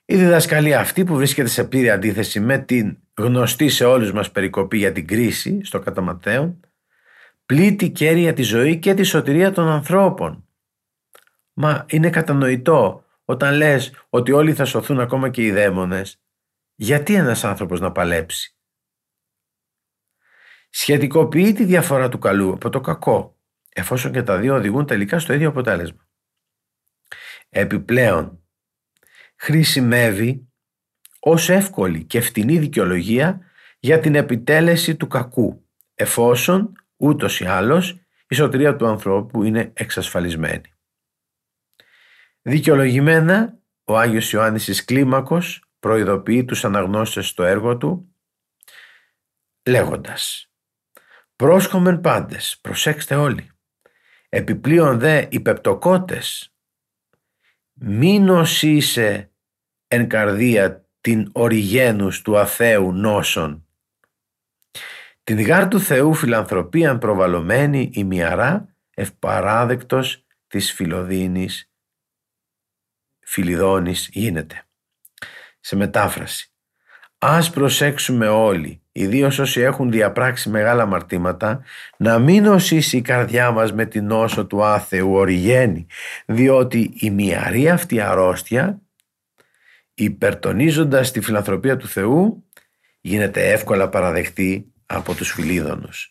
Η 0.08 0.16
διδασκαλία 0.16 0.80
αυτή 0.80 1.04
που 1.04 1.16
βρίσκεται 1.16 1.48
σε 1.48 1.64
πλήρη 1.64 1.90
αντίθεση 1.90 2.40
με 2.40 2.58
την 2.58 2.98
γνωστή 3.16 3.68
σε 3.68 3.84
όλους 3.84 4.12
μας 4.12 4.30
περικοπή 4.30 4.78
για 4.78 4.92
την 4.92 5.06
κρίση 5.06 5.64
στο 5.64 5.78
καταματέον 5.78 6.60
πλήττει 7.46 7.90
κέρια 7.90 8.32
τη 8.32 8.42
ζωή 8.42 8.78
και 8.78 8.94
τη 8.94 9.02
σωτηρία 9.02 9.52
των 9.52 9.68
ανθρώπων. 9.68 10.48
Μα 11.52 11.86
είναι 11.88 12.10
κατανοητό 12.10 13.04
όταν 13.24 13.54
λες 13.54 14.06
ότι 14.08 14.32
όλοι 14.32 14.54
θα 14.54 14.64
σωθούν 14.64 15.00
ακόμα 15.00 15.30
και 15.30 15.42
οι 15.42 15.50
δαίμονες 15.50 16.20
γιατί 16.74 17.14
ένας 17.14 17.44
άνθρωπος 17.44 17.80
να 17.80 17.92
παλέψει; 17.92 18.56
Σχετικοποιεί 20.70 21.52
τη 21.52 21.64
διαφορά 21.64 22.08
του 22.08 22.18
καλού 22.18 22.52
από 22.52 22.70
το 22.70 22.80
κακό 22.80 23.38
εφόσον 23.68 24.12
και 24.12 24.22
τα 24.22 24.38
δύο 24.38 24.54
οδηγούν 24.54 24.86
τελικά 24.86 25.18
στο 25.18 25.32
ίδιο 25.32 25.48
αποτέλεσμα. 25.48 26.08
Επιπλέον 27.48 28.45
χρησιμεύει 29.36 30.48
ως 31.20 31.48
εύκολη 31.48 32.04
και 32.04 32.20
φτηνή 32.20 32.58
δικαιολογία 32.58 33.40
για 33.78 34.00
την 34.00 34.14
επιτέλεση 34.14 34.96
του 34.96 35.06
κακού, 35.06 35.66
εφόσον 35.94 36.72
ούτως 36.96 37.40
ή 37.40 37.44
άλλως 37.44 38.00
η 38.28 38.34
σωτηρία 38.34 38.76
του 38.76 38.86
ανθρώπου 38.86 39.42
είναι 39.42 39.70
εξασφαλισμένη. 39.74 40.74
Δικαιολογημένα, 42.42 43.58
ο 43.84 43.98
Άγιος 43.98 44.32
Ιωάννης 44.32 44.68
εις 44.68 44.84
Κλίμακος 44.84 45.64
προειδοποιεί 45.78 46.44
τους 46.44 46.64
αναγνώστες 46.64 47.28
στο 47.28 47.42
έργο 47.42 47.76
του 47.76 48.14
λέγοντας 49.66 50.50
«Πρόσχομεν 51.36 52.00
πάντες, 52.00 52.58
προσέξτε 52.60 53.14
όλοι, 53.14 53.50
επιπλέον 54.28 54.98
δε 54.98 55.26
οι 55.28 55.40
πεπτοκότες, 55.40 56.55
μην 57.78 58.24
νοσήσε 58.24 59.30
εν 59.88 60.08
καρδία 60.08 60.88
την 61.00 61.30
οριγένους 61.32 62.22
του 62.22 62.38
αθέου 62.38 62.92
νόσων. 62.92 63.66
Την 65.24 65.40
γάρ 65.40 65.68
του 65.68 65.80
Θεού 65.80 66.14
φιλανθρωπίαν 66.14 66.98
προβαλωμένη 66.98 67.90
η 67.92 68.04
μιαρά 68.04 68.74
ευπαράδεκτος 68.90 70.26
της 70.46 70.72
φιλοδίνης 70.72 71.70
φιλιδόνης 73.26 74.08
γίνεται. 74.12 74.66
Σε 75.60 75.76
μετάφραση. 75.76 76.50
Ας 77.18 77.50
προσέξουμε 77.50 78.28
όλοι, 78.28 78.82
ιδίως 78.96 79.38
όσοι 79.38 79.60
έχουν 79.60 79.90
διαπράξει 79.90 80.50
μεγάλα 80.50 80.86
μαρτήματα, 80.86 81.62
να 81.96 82.18
μην 82.18 82.42
νοσήσει 82.42 82.96
η 82.96 83.00
καρδιά 83.00 83.50
μας 83.50 83.72
με 83.72 83.86
την 83.86 84.06
νόσο 84.06 84.46
του 84.46 84.64
άθεου 84.64 85.12
οριγένη, 85.12 85.86
διότι 86.26 86.90
η 86.94 87.10
μυαρή 87.10 87.68
αυτή 87.68 88.00
αρρώστια, 88.00 88.80
υπερτονίζοντας 89.94 91.10
τη 91.10 91.20
φιλανθρωπία 91.20 91.76
του 91.76 91.88
Θεού, 91.88 92.44
γίνεται 93.00 93.50
εύκολα 93.50 93.88
παραδεκτή 93.88 94.72
από 94.86 95.14
τους 95.14 95.32
φιλίδωνους. 95.32 96.10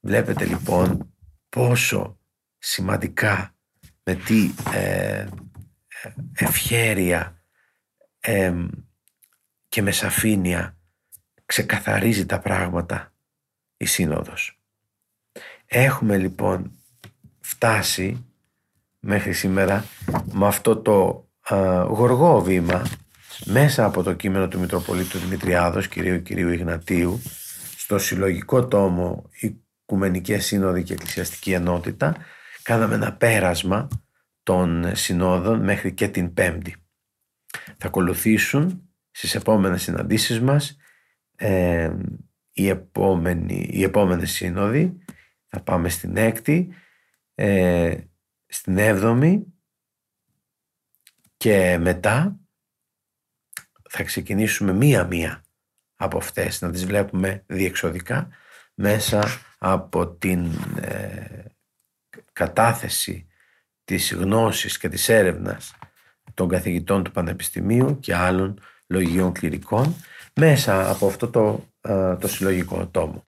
Βλέπετε 0.00 0.44
λοιπόν 0.44 1.14
πόσο 1.48 2.18
σημαντικά 2.58 3.54
με 4.02 4.14
τι 4.14 4.50
ε, 4.74 5.26
ευχέρεια 6.32 7.40
και 9.68 9.82
με 9.82 9.90
σαφήνεια 9.90 10.75
ξεκαθαρίζει 11.46 12.26
τα 12.26 12.38
πράγματα 12.38 13.12
η 13.76 13.84
Σύνοδος. 13.84 14.60
Έχουμε 15.66 16.18
λοιπόν 16.18 16.72
φτάσει 17.40 18.24
μέχρι 18.98 19.32
σήμερα 19.32 19.84
με 20.32 20.46
αυτό 20.46 20.76
το 20.76 21.28
γοργό 21.88 22.40
βήμα 22.40 22.86
μέσα 23.44 23.84
από 23.84 24.02
το 24.02 24.12
κείμενο 24.12 24.48
του 24.48 24.58
Μητροπολίτου 24.58 25.18
Δημητριάδος 25.18 25.88
κυρίου 25.88 26.22
κυρίου 26.22 26.48
Ιγνατίου 26.48 27.22
στο 27.76 27.98
συλλογικό 27.98 28.66
τόμο 28.66 29.30
Οικουμενικές 29.40 30.46
Σύνοδοι 30.46 30.82
και 30.82 30.92
Εκκλησιαστική 30.92 31.52
Ενότητα 31.52 32.16
κάναμε 32.62 32.94
ένα 32.94 33.12
πέρασμα 33.12 33.88
των 34.42 34.96
συνόδων 34.96 35.64
μέχρι 35.64 35.94
και 35.94 36.08
την 36.08 36.34
Πέμπτη. 36.34 36.76
Θα 37.78 37.86
ακολουθήσουν 37.86 38.90
στις 39.10 39.34
επόμενες 39.34 39.82
συναντήσεις 39.82 40.40
μας 40.40 40.76
ε, 41.36 41.96
οι, 42.52 42.68
επόμενοι, 42.68 43.68
οι 43.72 43.82
επόμενες 43.82 44.30
σύνοδοι. 44.30 44.98
Θα 45.46 45.60
πάμε 45.60 45.88
στην 45.88 46.16
έκτη, 46.16 46.68
ε, 47.34 47.96
στην 48.46 48.78
έβδομη 48.78 49.46
και 51.36 51.78
μετά 51.78 52.40
θα 53.88 54.02
ξεκινήσουμε 54.02 54.72
μία-μία 54.72 55.44
από 55.96 56.16
αυτές, 56.16 56.60
να 56.60 56.70
τις 56.70 56.86
βλέπουμε 56.86 57.44
διεξοδικά 57.46 58.28
μέσα 58.74 59.22
από 59.58 60.06
την 60.06 60.50
ε, 60.80 61.44
κατάθεση 62.32 63.26
της 63.84 64.12
γνώσης 64.12 64.78
και 64.78 64.88
της 64.88 65.08
έρευνας 65.08 65.74
των 66.34 66.48
καθηγητών 66.48 67.04
του 67.04 67.10
Πανεπιστημίου 67.10 67.98
και 67.98 68.14
άλλων 68.14 68.60
λογιών 68.86 69.32
κληρικών 69.32 69.94
μέσα 70.40 70.90
από 70.90 71.06
αυτό 71.06 71.28
το, 71.28 71.60
το 72.20 72.28
συλλογικό 72.28 72.86
τόμο. 72.90 73.24